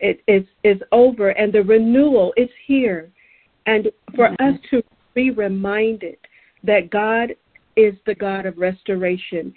it 0.00 0.22
is 0.26 0.44
is 0.64 0.80
over, 0.92 1.30
and 1.30 1.52
the 1.52 1.62
renewal 1.62 2.32
is 2.36 2.50
here. 2.66 3.10
And 3.66 3.90
for 4.14 4.28
mm-hmm. 4.28 4.54
us 4.54 4.60
to 4.70 4.82
be 5.14 5.30
reminded 5.30 6.18
that 6.62 6.90
God 6.90 7.34
is 7.76 7.94
the 8.04 8.14
God 8.14 8.44
of 8.44 8.58
restoration 8.58 9.54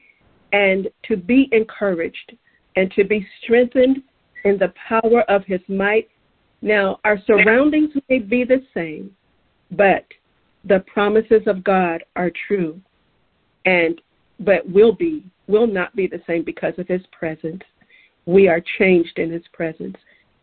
and 0.54 0.88
to 1.04 1.18
be 1.18 1.50
encouraged 1.52 2.38
and 2.76 2.90
to 2.92 3.04
be 3.04 3.28
strengthened 3.42 3.98
in 4.46 4.58
the 4.58 4.74
power 4.88 5.24
of 5.24 5.44
his 5.46 5.60
might. 5.68 6.10
Now, 6.62 7.00
our 7.04 7.18
surroundings 7.28 7.92
may 8.10 8.20
be 8.20 8.44
the 8.44 8.64
same, 8.74 9.12
but 9.72 10.06
the 10.64 10.80
promises 10.88 11.42
of 11.46 11.64
God 11.64 12.04
are 12.16 12.32
true 12.48 12.80
and 13.66 14.00
but 14.40 14.70
will 14.70 14.94
be 14.94 15.26
will 15.48 15.68
not 15.68 15.96
be 15.96 16.08
the 16.08 16.22
same 16.28 16.44
because 16.44 16.74
of 16.78 16.88
his 16.88 17.02
presence. 17.12 17.64
We 18.28 18.48
are 18.48 18.62
changed 18.78 19.18
in 19.18 19.32
his 19.32 19.42
presence. 19.54 19.96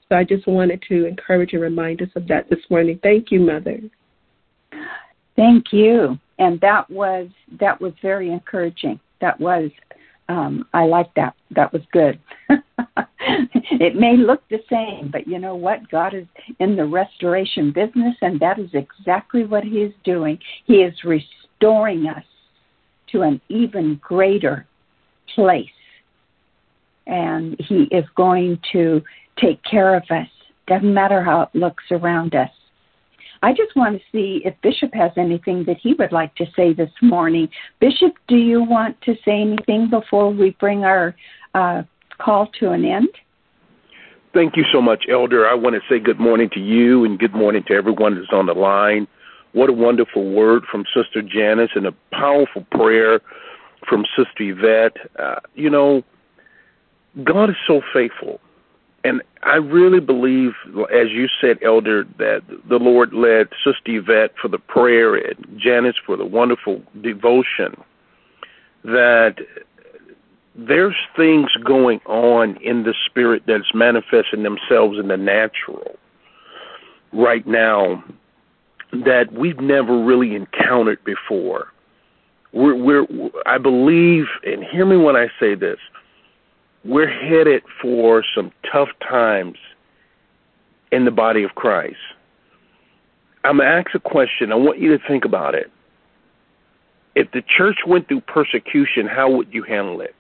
So 0.09 0.17
I 0.17 0.25
just 0.25 0.47
wanted 0.47 0.83
to 0.89 1.07
encourage 1.07 1.53
and 1.53 1.63
remind 1.63 2.03
us 2.03 2.09
of 2.17 2.27
that 2.29 2.51
this 2.51 2.59
morning. 2.69 2.99
Thank 3.03 3.31
you, 3.31 3.41
Mother. 3.41 3.79
Thank 5.37 5.73
you. 5.73 6.19
And 6.39 6.61
that 6.61 6.91
was 6.91 7.29
that 7.61 7.81
was 7.81 7.93
very 8.03 8.33
encouraging. 8.33 8.99
That 9.21 9.39
was 9.39 9.71
um, 10.29 10.67
I 10.73 10.85
like 10.85 11.13
that. 11.15 11.35
That 11.51 11.73
was 11.73 11.83
good. 11.93 12.19
it 12.49 13.95
may 13.95 14.17
look 14.17 14.43
the 14.49 14.61
same, 14.71 15.11
but 15.11 15.29
you 15.29 15.39
know 15.39 15.55
what? 15.55 15.89
God 15.91 16.15
is 16.15 16.27
in 16.61 16.77
the 16.77 16.87
restoration 16.87 17.73
business, 17.73 18.17
and 18.23 18.41
that 18.41 18.59
is 18.59 18.71
exactly 18.73 19.45
what 19.45 19.65
He 19.65 19.79
is 19.79 19.93
doing. 20.03 20.39
He 20.67 20.77
is 20.77 20.95
restoring 21.05 22.07
us 22.07 22.25
to 23.13 23.23
an 23.23 23.41
even 23.49 24.01
greater 24.03 24.67
place. 25.35 25.67
And 27.07 27.57
He 27.59 27.85
is 27.91 28.05
going 28.17 28.59
to 28.73 29.03
take 29.41 29.63
care 29.65 29.95
of 29.95 30.03
us. 30.11 30.29
Doesn't 30.67 30.95
matter 30.95 31.23
how 31.23 31.43
it 31.43 31.55
looks 31.55 31.85
around 31.91 32.35
us. 32.35 32.51
I 33.43 33.53
just 33.53 33.77
want 33.77 33.99
to 33.99 34.05
see 34.11 34.41
if 34.47 34.55
Bishop 34.63 34.95
has 34.95 35.13
anything 35.19 35.65
that 35.67 35.77
he 35.77 35.93
would 35.99 36.13
like 36.13 36.35
to 36.37 36.47
say 36.57 36.73
this 36.73 36.91
morning. 37.03 37.47
Bishop, 37.79 38.15
do 38.27 38.37
you 38.37 38.63
want 38.63 38.99
to 39.03 39.15
say 39.23 39.43
anything 39.43 39.91
before 39.91 40.31
we 40.31 40.57
bring 40.59 40.85
our 40.85 41.15
uh, 41.55 41.83
call 42.17 42.47
to 42.61 42.71
an 42.71 42.87
end? 42.87 43.11
Thank 44.33 44.57
you 44.57 44.65
so 44.73 44.81
much, 44.81 45.05
Elder. 45.11 45.47
I 45.47 45.53
want 45.53 45.77
to 45.77 45.83
say 45.91 46.01
good 46.01 46.19
morning 46.19 46.49
to 46.55 46.61
you 46.61 47.05
and 47.05 47.19
good 47.19 47.35
morning 47.35 47.63
to 47.69 47.75
everyone 47.75 48.15
that's 48.15 48.33
on 48.33 48.47
the 48.47 48.55
line. 48.55 49.07
What 49.53 49.69
a 49.69 49.75
wonderful 49.75 50.33
word 50.33 50.65
from 50.73 50.85
Sister 50.97 51.21
Janice 51.21 51.71
and 51.75 51.87
a 51.87 51.93
powerful 52.13 52.67
prayer 52.71 53.21
from 53.87 54.07
Sister 54.17 54.41
Yvette. 54.41 54.97
Uh, 55.19 55.41
you 55.55 55.69
know, 55.69 56.03
God 57.23 57.51
is 57.51 57.57
so 57.67 57.81
faithful 57.93 58.41
and 59.05 59.23
I 59.43 59.57
really 59.57 60.01
believe, 60.01 60.53
as 60.91 61.11
you 61.11 61.29
said, 61.41 61.59
Elder, 61.63 62.05
that 62.19 62.41
the 62.69 62.79
Lord 62.79 63.13
led 63.13 63.51
Sister 63.63 63.99
Yvette 63.99 64.33
for 64.41 64.49
the 64.49 64.59
prayer 64.59 65.15
and 65.15 65.61
Janice 65.61 65.97
for 66.07 66.17
the 66.17 66.25
wonderful 66.25 66.83
devotion. 67.03 67.77
That 68.83 69.37
there's 70.55 70.97
things 71.15 71.51
going 71.65 72.01
on 72.07 72.57
in 72.63 72.85
the 72.85 72.95
spirit 73.05 73.43
that's 73.47 73.75
manifesting 73.75 74.43
themselves 74.43 74.99
in 74.99 75.09
the 75.09 75.19
natural 75.19 75.97
right 77.13 77.47
now 77.47 78.03
that 78.93 79.33
we've 79.33 79.61
never 79.61 80.03
really 80.03 80.35
encountered 80.35 81.05
before. 81.05 81.69
We're, 82.53 82.77
we're, 82.77 83.07
I 83.45 83.59
believe, 83.59 84.27
and 84.45 84.65
hear 84.65 84.87
me 84.87 84.97
when 84.97 85.17
I 85.17 85.27
say 85.39 85.55
this 85.55 85.79
we're 86.85 87.09
headed 87.09 87.63
for 87.81 88.23
some 88.35 88.53
tough 88.71 88.91
times 89.01 89.57
in 90.93 91.05
the 91.05 91.11
body 91.11 91.43
of 91.43 91.55
Christ. 91.55 91.97
I'm 93.43 93.59
going 93.59 93.69
to 93.69 93.75
ask 93.75 93.95
a 93.95 94.01
question. 94.01 94.53
I 94.53 94.55
want 94.57 94.79
you 94.79 94.97
to 94.97 95.07
think 95.07 95.25
about 95.25 95.55
it. 95.55 95.71
If 97.15 97.31
the 97.33 97.43
church 97.43 97.79
went 97.87 98.09
through 98.09 98.23
persecution, 98.23 99.07
how 99.07 99.31
would 99.31 99.53
you 99.53 99.63
handle 99.63 100.01
it? 100.01 100.15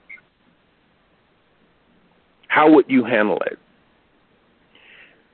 How 2.48 2.70
would 2.70 2.86
you 2.88 3.04
handle 3.04 3.40
it? 3.46 3.58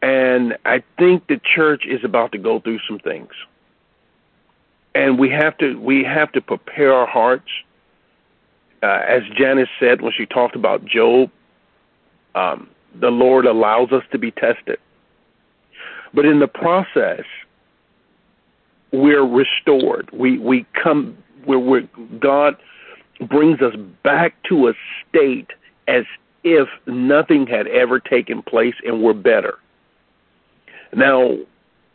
And 0.02 0.56
I 0.64 0.82
think 0.98 1.26
the 1.26 1.40
church 1.54 1.84
is 1.86 2.02
about 2.02 2.32
to 2.32 2.38
go 2.38 2.60
through 2.60 2.78
some 2.88 2.98
things. 2.98 3.30
And 4.94 5.18
we 5.18 5.28
have 5.30 5.56
to 5.58 5.78
we 5.78 6.02
have 6.02 6.32
to 6.32 6.40
prepare 6.40 6.92
our 6.92 7.06
hearts 7.06 7.50
uh, 8.82 9.02
as 9.06 9.22
Janice 9.36 9.68
said 9.78 10.00
when 10.00 10.12
she 10.16 10.26
talked 10.26 10.56
about 10.56 10.84
Job, 10.84 11.30
um, 12.34 12.68
the 12.94 13.10
Lord 13.10 13.46
allows 13.46 13.92
us 13.92 14.02
to 14.12 14.18
be 14.18 14.30
tested. 14.30 14.78
But 16.12 16.24
in 16.24 16.40
the 16.40 16.48
process, 16.48 17.24
we're 18.92 19.26
restored. 19.26 20.10
We 20.12 20.38
we 20.38 20.66
come 20.82 21.16
where 21.44 21.58
we're, 21.58 21.88
God 22.18 22.56
brings 23.28 23.60
us 23.60 23.74
back 24.02 24.34
to 24.44 24.68
a 24.68 24.72
state 25.08 25.50
as 25.86 26.04
if 26.42 26.68
nothing 26.86 27.46
had 27.46 27.66
ever 27.68 28.00
taken 28.00 28.42
place 28.42 28.74
and 28.84 29.02
we're 29.02 29.12
better. 29.12 29.58
Now, 30.94 31.36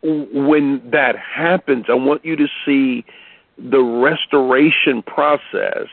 when 0.04 0.82
that 0.92 1.18
happens, 1.18 1.86
I 1.90 1.96
want 1.96 2.24
you 2.24 2.36
to 2.36 2.48
see 2.66 3.06
the 3.58 3.82
restoration 3.82 5.02
process 5.02 5.88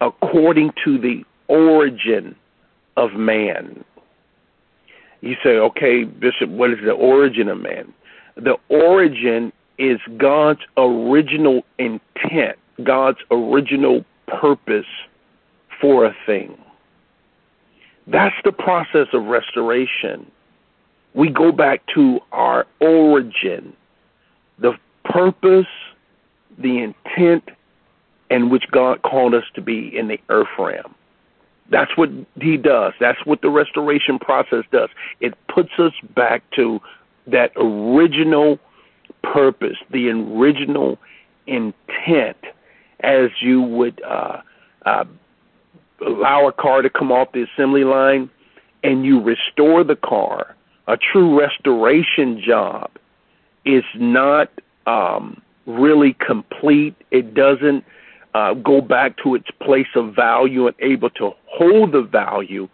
according 0.00 0.72
to 0.84 0.98
the 0.98 1.24
origin 1.48 2.34
of 2.96 3.12
man. 3.12 3.84
You 5.20 5.36
say, 5.42 5.56
okay, 5.56 6.04
Bishop, 6.04 6.50
what 6.50 6.70
is 6.70 6.78
the 6.84 6.92
origin 6.92 7.48
of 7.48 7.60
man? 7.60 7.92
The 8.36 8.56
origin 8.68 9.52
is 9.78 9.98
God's 10.16 10.60
original 10.76 11.62
intent, 11.78 12.58
God's 12.82 13.18
original 13.30 14.04
purpose 14.26 14.86
for 15.80 16.04
a 16.04 16.14
thing. 16.26 16.56
That's 18.06 18.36
the 18.44 18.52
process 18.52 19.06
of 19.12 19.24
restoration. 19.24 20.30
We 21.14 21.30
go 21.30 21.52
back 21.52 21.80
to 21.94 22.20
our 22.32 22.66
origin, 22.80 23.72
the 24.58 24.74
purpose, 25.04 25.66
the 26.58 26.82
intent, 26.82 27.48
in 28.30 28.50
which 28.50 28.64
God 28.70 29.02
called 29.02 29.34
us 29.34 29.44
to 29.54 29.60
be 29.60 29.96
in 29.96 30.08
the 30.08 30.18
earth 30.28 30.48
realm. 30.58 30.94
That's 31.70 31.96
what 31.96 32.10
he 32.40 32.56
does. 32.56 32.92
That's 33.00 33.24
what 33.24 33.40
the 33.40 33.50
restoration 33.50 34.18
process 34.18 34.64
does. 34.70 34.90
It 35.20 35.34
puts 35.48 35.70
us 35.78 35.92
back 36.14 36.42
to 36.56 36.80
that 37.26 37.52
original 37.56 38.58
purpose, 39.22 39.76
the 39.90 40.10
original 40.10 40.98
intent, 41.46 42.36
as 43.00 43.30
you 43.40 43.62
would 43.62 44.02
uh, 44.02 44.40
uh, 44.84 45.04
allow 46.06 46.48
a 46.48 46.52
car 46.52 46.82
to 46.82 46.90
come 46.90 47.10
off 47.10 47.32
the 47.32 47.42
assembly 47.42 47.84
line 47.84 48.30
and 48.82 49.04
you 49.04 49.20
restore 49.20 49.82
the 49.82 49.96
car. 49.96 50.54
A 50.86 50.98
true 50.98 51.38
restoration 51.38 52.40
job 52.40 52.90
is 53.64 53.84
not 53.94 54.50
um, 54.86 55.40
really 55.66 56.12
complete. 56.14 56.94
It 57.10 57.32
doesn't 57.32 57.84
uh, 58.34 58.54
go 58.54 58.80
back 58.80 59.16
to 59.22 59.34
its 59.34 59.50
place 59.62 59.86
of 59.94 60.14
value 60.14 60.66
and 60.66 60.76
able 60.80 61.10
to 61.10 61.32
hold 61.46 61.92
the 61.92 62.02
value 62.02 62.68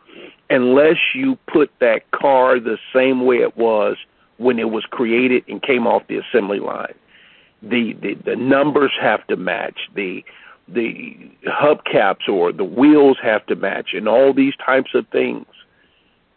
unless 0.48 0.96
you 1.14 1.38
put 1.52 1.70
that 1.80 2.10
car 2.10 2.58
the 2.58 2.78
same 2.94 3.24
way 3.24 3.36
it 3.36 3.56
was 3.56 3.96
when 4.38 4.58
it 4.58 4.70
was 4.70 4.84
created 4.86 5.44
and 5.48 5.62
came 5.62 5.86
off 5.86 6.02
the 6.08 6.16
assembly 6.16 6.58
line. 6.58 6.94
The, 7.62 7.92
the 8.00 8.14
the 8.14 8.36
numbers 8.36 8.92
have 9.00 9.26
to 9.26 9.36
match. 9.36 9.80
The 9.94 10.24
the 10.66 11.16
hubcaps 11.46 12.26
or 12.28 12.52
the 12.52 12.64
wheels 12.64 13.18
have 13.22 13.44
to 13.46 13.56
match 13.56 13.92
and 13.92 14.08
all 14.08 14.32
these 14.32 14.54
types 14.56 14.94
of 14.94 15.06
things. 15.08 15.46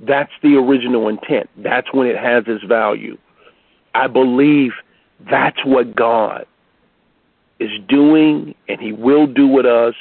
That's 0.01 0.31
the 0.41 0.57
original 0.57 1.07
intent. 1.07 1.49
That's 1.57 1.93
when 1.93 2.07
it 2.07 2.17
has 2.17 2.43
its 2.47 2.63
value. 2.63 3.17
I 3.95 4.07
believe 4.07 4.73
that's 5.29 5.63
what 5.63 5.95
God 5.95 6.45
is 7.63 7.71
doing 7.88 8.56
and 8.67 8.80
He 8.82 8.91
will 8.91 9.28
do 9.28 9.47
with 9.47 9.65
us 9.65 9.95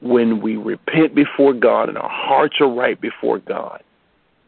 when 0.00 0.40
we 0.40 0.56
repent 0.56 1.14
before 1.14 1.52
God 1.52 1.88
and 1.88 1.98
our 1.98 2.08
hearts 2.08 2.56
are 2.60 2.68
right 2.68 3.00
before 3.00 3.38
God. 3.40 3.82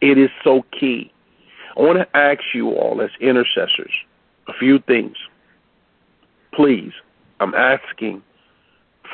It 0.01 0.17
is 0.17 0.31
so 0.45 0.65
key. 0.79 1.13
I 1.77 1.81
want 1.81 1.99
to 1.99 2.17
ask 2.17 2.41
you 2.55 2.71
all 2.71 3.01
as 3.01 3.11
intercessors 3.21 3.93
a 4.49 4.53
few 4.53 4.79
things. 4.81 5.17
Please, 6.53 6.93
I'm 7.39 7.55
asking 7.55 8.23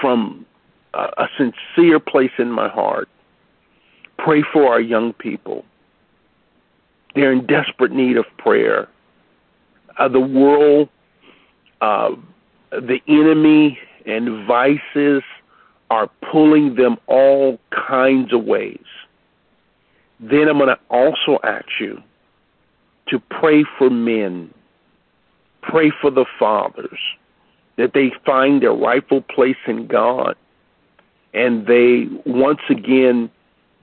from 0.00 0.46
a, 0.94 1.08
a 1.18 1.28
sincere 1.36 2.00
place 2.00 2.32
in 2.38 2.50
my 2.50 2.68
heart. 2.68 3.08
Pray 4.18 4.42
for 4.52 4.72
our 4.72 4.80
young 4.80 5.12
people. 5.12 5.64
They're 7.14 7.32
in 7.32 7.46
desperate 7.46 7.92
need 7.92 8.16
of 8.16 8.24
prayer. 8.38 8.88
Uh, 9.98 10.08
the 10.08 10.20
world, 10.20 10.88
uh, 11.80 12.10
the 12.70 13.00
enemy, 13.08 13.78
and 14.06 14.46
vices 14.46 15.22
are 15.90 16.10
pulling 16.30 16.74
them 16.74 16.96
all 17.06 17.58
kinds 17.70 18.32
of 18.32 18.44
ways. 18.44 18.78
Then 20.18 20.48
I'm 20.48 20.58
going 20.58 20.68
to 20.68 20.78
also 20.90 21.38
ask 21.44 21.66
you 21.80 22.02
to 23.08 23.18
pray 23.18 23.64
for 23.78 23.90
men, 23.90 24.52
pray 25.62 25.92
for 26.00 26.10
the 26.10 26.26
fathers, 26.38 26.98
that 27.76 27.92
they 27.92 28.10
find 28.24 28.62
their 28.62 28.72
rightful 28.72 29.22
place 29.22 29.56
in 29.66 29.86
God 29.86 30.36
and 31.36 31.66
they 31.66 32.06
once 32.24 32.60
again 32.70 33.30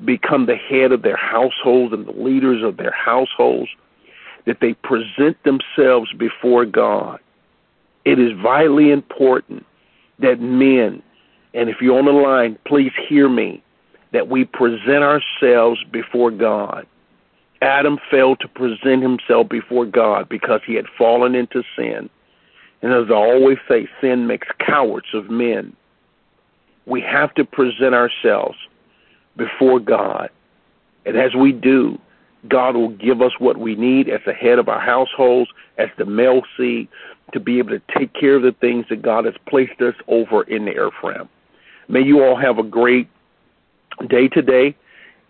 become 0.03 0.47
the 0.47 0.55
head 0.55 0.91
of 0.91 1.03
their 1.03 1.15
households 1.15 1.93
and 1.93 2.07
the 2.07 2.11
leaders 2.11 2.63
of 2.63 2.77
their 2.77 2.91
households, 2.91 3.69
that 4.45 4.57
they 4.59 4.73
present 4.73 5.37
themselves 5.43 6.11
before 6.17 6.65
God. 6.65 7.19
It 8.05 8.19
is 8.19 8.31
vitally 8.41 8.91
important 8.91 9.65
that 10.19 10.39
men, 10.39 11.01
and 11.53 11.69
if 11.69 11.77
you're 11.81 11.97
on 11.97 12.05
the 12.05 12.11
line, 12.11 12.57
please 12.65 12.91
hear 13.07 13.29
me, 13.29 13.63
that 14.11 14.27
we 14.27 14.45
present 14.45 15.03
ourselves 15.03 15.83
before 15.91 16.31
God. 16.31 16.85
Adam 17.61 17.97
failed 18.11 18.39
to 18.41 18.47
present 18.47 19.01
himself 19.01 19.47
before 19.47 19.85
God 19.85 20.27
because 20.27 20.61
he 20.65 20.75
had 20.75 20.85
fallen 20.97 21.33
into 21.33 21.63
sin. 21.77 22.09
And 22.81 22.91
as 22.91 23.09
I 23.09 23.13
always 23.13 23.57
say, 23.67 23.87
sin 24.01 24.27
makes 24.27 24.47
cowards 24.59 25.07
of 25.13 25.29
men. 25.29 25.73
We 26.85 26.99
have 27.01 27.33
to 27.35 27.45
present 27.45 27.95
ourselves 27.95 28.57
before 29.37 29.79
God. 29.79 30.29
And 31.05 31.15
as 31.17 31.33
we 31.33 31.53
do, 31.53 31.97
God 32.49 32.75
will 32.75 32.89
give 32.89 33.21
us 33.21 33.31
what 33.39 33.57
we 33.57 33.75
need 33.75 34.09
as 34.09 34.19
the 34.25 34.33
head 34.33 34.59
of 34.59 34.67
our 34.67 34.81
households, 34.81 35.49
as 35.77 35.87
the 35.97 36.05
male 36.05 36.41
seed, 36.57 36.89
to 37.31 37.39
be 37.39 37.57
able 37.59 37.71
to 37.71 37.81
take 37.97 38.13
care 38.13 38.35
of 38.35 38.43
the 38.43 38.55
things 38.59 38.85
that 38.89 39.01
God 39.01 39.25
has 39.25 39.35
placed 39.47 39.81
us 39.81 39.95
over 40.07 40.43
in 40.43 40.65
the 40.65 40.91
realm. 41.03 41.29
May 41.87 42.01
you 42.01 42.23
all 42.23 42.35
have 42.35 42.59
a 42.59 42.63
great 42.63 43.09
day 44.07 44.27
today 44.27 44.75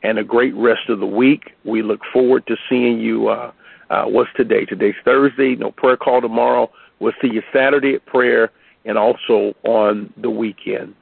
and 0.03 0.17
a 0.17 0.23
great 0.23 0.53
rest 0.55 0.89
of 0.89 0.99
the 0.99 1.05
week. 1.05 1.53
We 1.63 1.81
look 1.81 2.01
forward 2.11 2.45
to 2.47 2.57
seeing 2.69 2.99
you. 2.99 3.29
Uh, 3.29 3.51
uh, 3.89 4.05
what's 4.05 4.29
today? 4.35 4.65
Today's 4.65 4.95
Thursday. 5.05 5.55
No 5.55 5.71
prayer 5.71 5.97
call 5.97 6.21
tomorrow. 6.21 6.71
We'll 6.99 7.13
see 7.21 7.29
you 7.31 7.43
Saturday 7.53 7.95
at 7.95 8.05
prayer 8.05 8.51
and 8.85 8.97
also 8.97 9.53
on 9.63 10.13
the 10.17 10.29
weekend. 10.29 10.95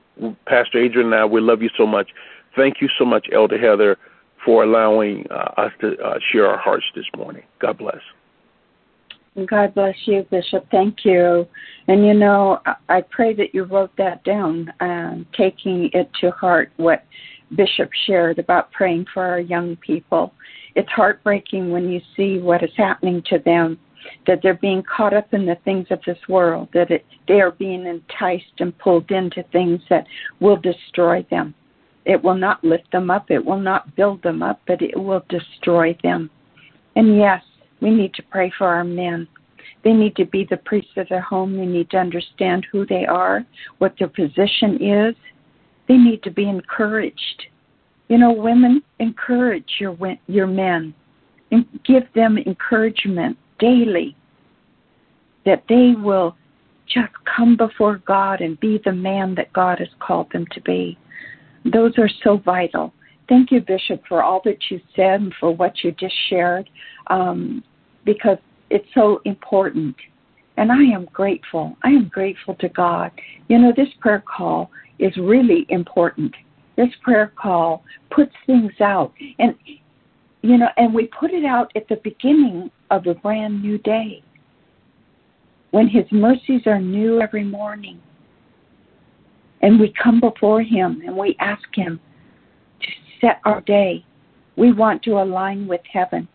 Pastor 0.45 0.80
Adrian 0.80 1.13
and 1.13 1.15
I, 1.15 1.25
we 1.25 1.41
love 1.41 1.62
you 1.62 1.69
so 1.77 1.88
much. 1.88 2.10
Thank 2.56 2.82
you 2.82 2.89
so 2.99 3.06
much, 3.06 3.27
Elder 3.32 3.58
Heather, 3.58 3.97
for 4.43 4.63
allowing 4.63 5.25
uh, 5.32 5.54
us 5.58 5.71
to 5.82 5.97
uh, 5.99 6.19
share 6.32 6.47
our 6.47 6.58
hearts 6.58 6.86
this 6.95 7.06
morning. 7.15 7.43
God 7.60 7.77
bless. 7.77 8.01
God 9.48 9.74
bless 9.74 9.96
you, 10.06 10.26
Bishop. 10.30 10.67
Thank 10.72 11.06
you. 11.06 11.48
And 11.88 12.06
you 12.06 12.13
know, 12.13 12.60
I 12.89 13.02
pray 13.02 13.34
that 13.36 13.54
you 13.56 13.63
wrote 13.63 13.96
that 13.98 14.24
down, 14.24 14.72
um, 14.82 15.26
taking 15.38 15.89
it 15.94 16.10
to 16.20 16.32
heart 16.32 16.72
what 16.78 17.06
Bishop 17.56 17.89
shared 18.06 18.39
about 18.39 18.72
praying 18.72 19.06
for 19.13 19.24
our 19.24 19.39
young 19.39 19.78
people. 19.78 20.34
It's 20.76 20.89
heartbreaking 20.91 21.72
when 21.72 21.89
you 21.89 22.02
see 22.15 22.39
what 22.39 22.63
is 22.63 22.72
happening 22.76 23.24
to 23.30 23.39
them 23.39 23.80
that 24.28 24.39
they're 24.41 24.56
being 24.56 24.84
caught 24.84 25.13
up 25.13 25.34
in 25.34 25.46
the 25.46 25.58
things 25.63 25.88
of 25.91 26.00
this 26.06 26.17
world, 26.28 26.70
that 26.74 26.91
it, 26.91 27.06
they 27.28 27.39
are 27.39 27.52
being 27.52 27.86
enticed 27.86 28.60
and 28.60 28.78
pulled 28.80 29.12
into 29.12 29.44
things 29.52 29.82
that 29.89 30.06
will 30.39 30.58
destroy 30.58 31.26
them. 31.30 31.54
It 32.06 32.22
will 32.22 32.36
not 32.36 32.63
lift 32.63 32.91
them 32.91 33.12
up, 33.12 33.30
it 33.30 33.44
will 33.44 33.60
not 33.60 33.96
build 33.96 34.24
them 34.24 34.41
up, 34.41 34.60
but 34.67 34.82
it 34.82 34.98
will 34.98 35.24
destroy 35.30 35.96
them. 36.04 36.30
And 36.96 37.17
yes, 37.17 37.44
we 37.82 37.89
need 37.91 38.13
to 38.15 38.24
pray 38.24 38.52
for 38.58 38.67
our 38.67 38.84
men. 38.84 39.28
They 39.84 39.94
need 39.94 40.15
to 40.17 40.26
be 40.26 40.46
the 40.50 40.58
priests 40.58 40.91
of 40.98 41.10
their 41.10 41.22
home. 41.22 41.58
They 41.58 41.65
need 41.65 41.89
to 41.91 41.98
understand 41.98 42.67
who 42.72 42.86
they 42.86 43.06
are, 43.06 43.46
what 43.80 43.96
their 43.98 44.08
position 44.08 44.82
is. 44.82 45.15
They 45.88 45.98
need 45.98 46.22
to 46.24 46.32
be 46.32 46.48
encouraged. 46.48 47.44
You 48.08 48.17
know, 48.17 48.32
women, 48.32 48.84
encourage 49.00 49.70
your 49.80 49.98
your 50.28 50.48
men 50.48 50.94
and 51.52 51.65
give 51.86 52.04
them 52.13 52.38
encouragement 52.38 53.38
daily 53.60 54.15
that 55.46 55.63
they 55.67 55.94
will 55.98 56.36
just 56.88 57.13
come 57.36 57.56
before 57.56 58.02
God 58.06 58.41
and 58.41 58.60
be 58.60 58.80
the 58.84 58.91
man 58.91 59.36
that 59.36 59.54
God 59.54 59.80
has 59.80 59.88
called 60.00 60.32
them 60.32 60.46
to 60.52 60.62
be. 60.62 60.98
Those 61.65 61.94
are 61.98 62.10
so 62.24 62.38
vital. 62.38 62.94
Thank 63.30 63.52
you, 63.52 63.62
Bishop, 63.62 64.02
for 64.08 64.24
all 64.24 64.41
that 64.46 64.58
you 64.70 64.82
said 64.96 65.22
and 65.22 65.34
for 65.39 65.56
what 65.56 65.84
you 65.84 65.91
just 65.94 66.15
shared, 66.30 66.70
um, 67.08 67.63
because 68.06 68.38
it's 68.70 68.88
so 68.94 69.22
important. 69.26 69.96
And 70.58 70.72
I 70.72 70.84
am 70.84 71.06
grateful. 71.14 71.78
I 71.84 71.90
am 71.90 72.10
grateful 72.10 72.56
to 72.56 72.70
God. 72.70 73.12
You 73.48 73.60
know, 73.60 73.74
this 73.76 73.88
prayer 74.00 74.24
call 74.26 74.70
is 75.00 75.16
really 75.18 75.66
important. 75.70 76.34
This 76.78 76.90
prayer 77.04 77.34
call 77.42 77.84
puts 78.10 78.34
things 78.46 78.74
out. 78.82 79.14
And 79.40 79.56
you 80.44 80.58
know, 80.58 80.70
and 80.78 80.94
we 80.94 81.08
put 81.08 81.32
it 81.32 81.46
out 81.46 81.72
at 81.76 81.88
the 81.88 81.98
beginning 82.04 82.72
of 82.90 83.06
a 83.06 83.14
brand 83.14 83.62
new 83.62 83.78
day 83.80 84.24
when 85.70 85.88
His 85.88 86.06
mercies 86.12 86.62
are 86.66 86.80
new 86.80 87.22
every 87.22 87.44
morning. 87.44 88.00
And 89.62 89.80
we 89.80 89.94
come 90.02 90.20
before 90.20 90.62
Him 90.62 91.04
and 91.06 91.16
we 91.16 91.36
ask 91.40 91.64
Him 91.74 92.00
to 92.82 92.88
set 93.20 93.40
our 93.46 93.62
day. 93.62 94.04
We 94.56 94.72
want 94.72 95.04
to 95.04 95.22
align 95.22 95.68
with 95.68 95.82
heaven. 95.92 96.28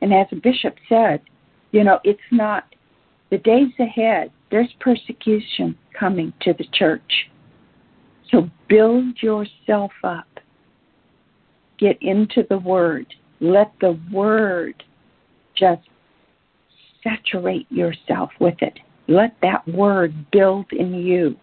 And 0.00 0.12
as 0.14 0.26
bishop 0.42 0.76
said, 0.88 1.20
you 1.72 1.84
know, 1.84 2.00
it's 2.04 2.20
not 2.30 2.64
the 3.30 3.38
days 3.38 3.72
ahead, 3.78 4.32
there's 4.50 4.72
persecution 4.80 5.76
coming 5.98 6.32
to 6.40 6.52
the 6.54 6.66
church. 6.72 7.30
So 8.30 8.48
build 8.68 9.22
yourself 9.22 9.92
up 10.02 10.26
get 11.80 11.96
into 12.02 12.44
the 12.48 12.58
Word. 12.58 13.06
Let 13.40 13.72
the 13.80 13.98
Word 14.12 14.84
just 15.56 15.82
saturate 17.02 17.66
yourself 17.72 18.30
with 18.38 18.60
it. 18.60 18.78
Let 19.08 19.34
that 19.42 19.66
Word 19.66 20.30
build 20.30 20.66
in 20.72 20.94
you. 20.94 21.34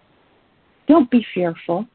Don't 0.87 1.09
be 1.11 1.25
fearful. 1.33 1.85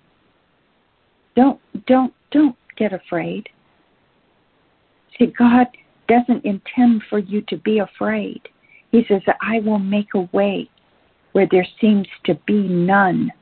Don't 1.34 1.58
don't 1.86 2.12
don't 2.30 2.56
get 2.76 2.92
afraid. 2.92 3.48
See, 5.18 5.32
God 5.38 5.66
doesn't 6.12 6.44
intend 6.44 7.02
for 7.08 7.18
you 7.18 7.40
to 7.48 7.56
be 7.56 7.78
afraid. 7.78 8.42
He 8.90 9.02
says, 9.08 9.22
I 9.40 9.60
will 9.60 9.78
make 9.78 10.08
a 10.14 10.28
way 10.32 10.68
where 11.32 11.48
there 11.50 11.66
seems 11.80 12.06
to 12.24 12.34
be 12.46 12.68
none. 12.68 13.32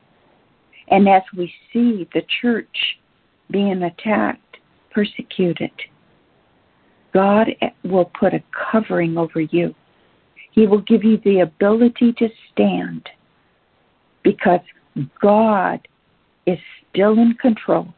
And 0.87 1.09
as 1.09 1.23
we 1.35 1.53
see 1.73 2.07
the 2.13 2.21
church 2.41 2.97
being 3.49 3.83
attacked, 3.83 4.57
persecuted, 4.91 5.71
God 7.13 7.47
will 7.83 8.09
put 8.17 8.33
a 8.33 8.41
covering 8.71 9.17
over 9.17 9.41
you. 9.41 9.75
He 10.51 10.65
will 10.65 10.81
give 10.81 11.03
you 11.03 11.17
the 11.25 11.41
ability 11.41 12.13
to 12.13 12.29
stand 12.51 13.09
because 14.23 14.61
God 15.21 15.85
is 16.45 16.59
still 16.89 17.13
in 17.19 17.33
control. 17.33 17.93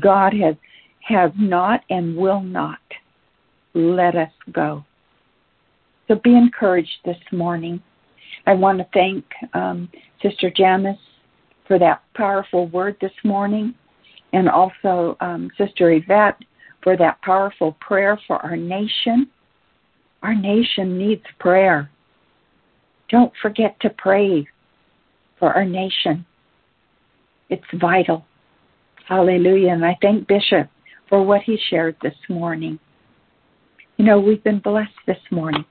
God 0.00 0.32
has, 0.34 0.56
has 1.02 1.30
not 1.38 1.82
and 1.88 2.16
will 2.16 2.42
not 2.42 2.79
let 3.74 4.16
us 4.16 4.32
go. 4.52 4.84
So 6.08 6.16
be 6.16 6.34
encouraged 6.34 6.98
this 7.04 7.18
morning. 7.32 7.82
I 8.46 8.54
want 8.54 8.78
to 8.78 8.86
thank 8.92 9.24
um, 9.54 9.88
Sister 10.22 10.50
Janice 10.50 10.98
for 11.66 11.78
that 11.78 12.02
powerful 12.14 12.66
word 12.68 12.96
this 13.00 13.12
morning 13.24 13.74
and 14.32 14.48
also 14.48 15.16
um, 15.20 15.50
Sister 15.56 15.92
Yvette 15.92 16.38
for 16.82 16.96
that 16.96 17.20
powerful 17.22 17.76
prayer 17.80 18.18
for 18.26 18.38
our 18.38 18.56
nation. 18.56 19.28
Our 20.22 20.34
nation 20.34 20.98
needs 20.98 21.24
prayer. 21.38 21.90
Don't 23.08 23.32
forget 23.40 23.78
to 23.80 23.90
pray 23.90 24.46
for 25.38 25.52
our 25.52 25.64
nation. 25.64 26.24
It's 27.48 27.62
vital. 27.74 28.24
Hallelujah. 29.08 29.72
And 29.72 29.84
I 29.84 29.96
thank 30.00 30.28
Bishop 30.28 30.68
for 31.08 31.24
what 31.24 31.42
he 31.42 31.58
shared 31.68 31.96
this 32.02 32.14
morning. 32.28 32.78
You 34.00 34.06
know, 34.06 34.18
we've 34.18 34.42
been 34.42 34.60
blessed 34.60 34.96
this 35.06 35.18
morning. 35.30 35.62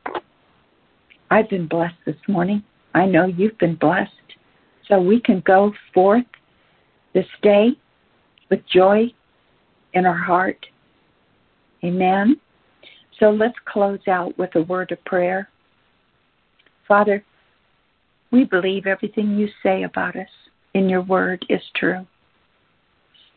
I've 1.31 1.49
been 1.49 1.67
blessed 1.67 1.95
this 2.05 2.15
morning. 2.27 2.63
I 2.93 3.07
know 3.07 3.25
you've 3.25 3.57
been 3.57 3.73
blessed. 3.73 4.11
So 4.87 5.01
we 5.01 5.19
can 5.19 5.41
go 5.47 5.73
forth 5.95 6.27
this 7.15 7.25
day 7.41 7.69
with 8.51 8.59
joy 8.71 9.11
in 9.95 10.05
our 10.05 10.15
heart. 10.15 10.63
Amen. 11.83 12.39
So 13.19 13.31
let's 13.31 13.57
close 13.65 14.07
out 14.07 14.37
with 14.37 14.53
a 14.53 14.61
word 14.61 14.91
of 14.91 15.03
prayer. 15.05 15.49
Father, 16.87 17.25
we 18.29 18.43
believe 18.43 18.85
everything 18.85 19.39
you 19.39 19.47
say 19.63 19.85
about 19.85 20.15
us 20.15 20.29
in 20.75 20.87
your 20.87 21.01
word 21.01 21.43
is 21.49 21.63
true. 21.75 22.05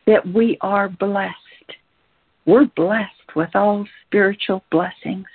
That 0.07 0.34
we 0.34 0.59
are 0.61 0.90
blessed. 0.90 1.41
We're 2.45 2.66
blessed 2.76 3.36
with 3.36 3.51
all 3.55 3.86
spiritual 4.07 4.64
blessings 4.70 5.26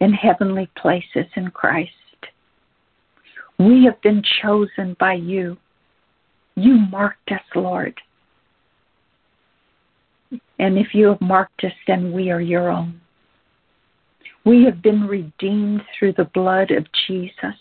in 0.00 0.12
heavenly 0.12 0.70
places 0.76 1.26
in 1.36 1.50
Christ. 1.50 1.90
We 3.58 3.84
have 3.84 4.00
been 4.02 4.22
chosen 4.42 4.96
by 4.98 5.14
you. 5.14 5.56
You 6.54 6.74
marked 6.90 7.30
us, 7.32 7.42
Lord. 7.54 7.98
And 10.58 10.78
if 10.78 10.94
you 10.94 11.08
have 11.08 11.20
marked 11.20 11.64
us, 11.64 11.72
then 11.86 12.12
we 12.12 12.30
are 12.30 12.40
your 12.40 12.70
own. 12.70 13.00
We 14.44 14.64
have 14.64 14.80
been 14.82 15.06
redeemed 15.06 15.82
through 15.98 16.14
the 16.14 16.30
blood 16.32 16.70
of 16.70 16.86
Jesus. 17.06 17.56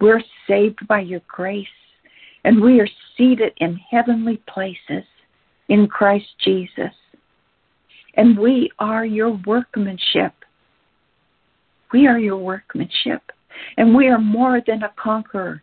We're 0.00 0.22
saved 0.48 0.86
by 0.88 1.00
your 1.00 1.20
grace, 1.28 1.66
and 2.44 2.60
we 2.60 2.80
are 2.80 2.88
seated 3.16 3.52
in 3.58 3.76
heavenly 3.90 4.42
places 4.48 5.04
in 5.70 5.86
Christ 5.86 6.26
Jesus. 6.44 6.92
And 8.16 8.38
we 8.38 8.70
are 8.78 9.06
your 9.06 9.40
workmanship. 9.46 10.34
We 11.92 12.06
are 12.06 12.18
your 12.18 12.36
workmanship, 12.36 13.22
and 13.76 13.96
we 13.96 14.06
are 14.08 14.20
more 14.20 14.60
than 14.64 14.84
a 14.84 14.92
conqueror. 14.96 15.60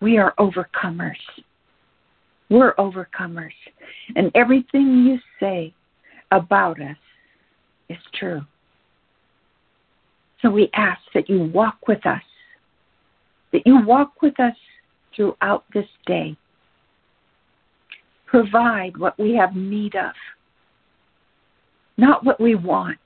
We 0.00 0.18
are 0.18 0.32
overcomers. 0.38 1.16
We're 2.50 2.74
overcomers. 2.74 3.54
And 4.14 4.30
everything 4.34 5.04
you 5.04 5.18
say 5.40 5.74
about 6.30 6.80
us 6.80 6.96
is 7.88 7.98
true. 8.14 8.42
So 10.40 10.50
we 10.50 10.70
ask 10.74 11.00
that 11.14 11.28
you 11.28 11.40
walk 11.42 11.88
with 11.88 12.04
us, 12.06 12.22
that 13.52 13.66
you 13.66 13.84
walk 13.84 14.22
with 14.22 14.38
us 14.38 14.54
throughout 15.16 15.64
this 15.72 15.88
day. 16.06 16.36
Provide 18.34 18.96
what 18.96 19.16
we 19.16 19.36
have 19.36 19.54
need 19.54 19.94
of, 19.94 20.12
not 21.96 22.24
what 22.24 22.40
we 22.40 22.56
want, 22.56 22.98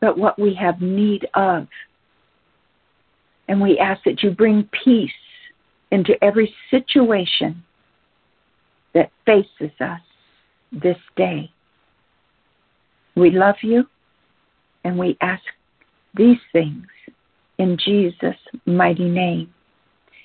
but 0.00 0.18
what 0.18 0.36
we 0.40 0.54
have 0.54 0.80
need 0.80 1.28
of. 1.34 1.68
And 3.46 3.60
we 3.60 3.78
ask 3.78 4.02
that 4.06 4.24
you 4.24 4.32
bring 4.32 4.68
peace 4.84 5.12
into 5.92 6.14
every 6.20 6.52
situation 6.68 7.62
that 8.92 9.12
faces 9.24 9.70
us 9.78 10.00
this 10.72 10.98
day. 11.14 11.48
We 13.14 13.30
love 13.30 13.62
you 13.62 13.84
and 14.82 14.98
we 14.98 15.16
ask 15.20 15.44
these 16.16 16.40
things 16.52 16.88
in 17.58 17.78
Jesus' 17.78 18.34
mighty 18.66 19.08
name. 19.08 19.54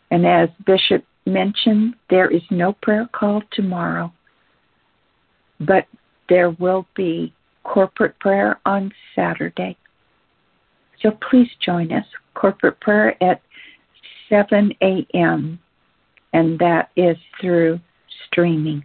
And 0.09 0.25
as 0.25 0.49
Bishop 0.65 1.05
mentioned, 1.25 1.95
there 2.09 2.29
is 2.29 2.41
no 2.51 2.73
prayer 2.73 3.09
call 3.11 3.41
tomorrow, 3.51 4.11
but 5.59 5.85
there 6.29 6.51
will 6.51 6.85
be 6.95 7.33
corporate 7.63 8.17
prayer 8.19 8.59
on 8.65 8.91
Saturday. 9.15 9.77
So 11.01 11.11
please 11.29 11.49
join 11.59 11.91
us. 11.91 12.05
Corporate 12.33 12.79
prayer 12.79 13.21
at 13.23 13.41
7 14.29 14.73
a.m., 14.81 15.59
and 16.33 16.57
that 16.59 16.89
is 16.95 17.17
through 17.39 17.79
streaming. 18.25 18.83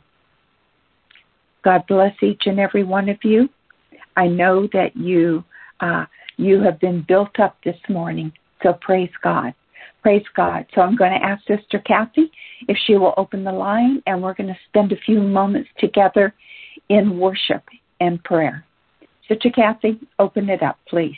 God 1.64 1.84
bless 1.88 2.14
each 2.22 2.42
and 2.46 2.60
every 2.60 2.84
one 2.84 3.08
of 3.08 3.18
you. 3.24 3.48
I 4.16 4.26
know 4.26 4.68
that 4.72 4.96
you 4.96 5.44
uh, 5.80 6.06
you 6.36 6.60
have 6.60 6.80
been 6.80 7.04
built 7.06 7.38
up 7.40 7.56
this 7.64 7.78
morning, 7.88 8.32
so 8.62 8.72
praise 8.80 9.10
God. 9.22 9.54
Praise 10.02 10.24
God. 10.36 10.66
So 10.74 10.80
I'm 10.80 10.96
going 10.96 11.10
to 11.10 11.26
ask 11.26 11.44
Sister 11.46 11.80
Kathy 11.80 12.30
if 12.68 12.76
she 12.86 12.96
will 12.96 13.14
open 13.16 13.44
the 13.44 13.52
line, 13.52 14.02
and 14.06 14.22
we're 14.22 14.34
going 14.34 14.48
to 14.48 14.58
spend 14.68 14.92
a 14.92 14.96
few 14.96 15.20
moments 15.20 15.68
together 15.78 16.34
in 16.88 17.18
worship 17.18 17.62
and 18.00 18.22
prayer. 18.24 18.64
Sister 19.28 19.50
Kathy, 19.50 19.98
open 20.18 20.48
it 20.48 20.62
up, 20.62 20.78
please. 20.88 21.16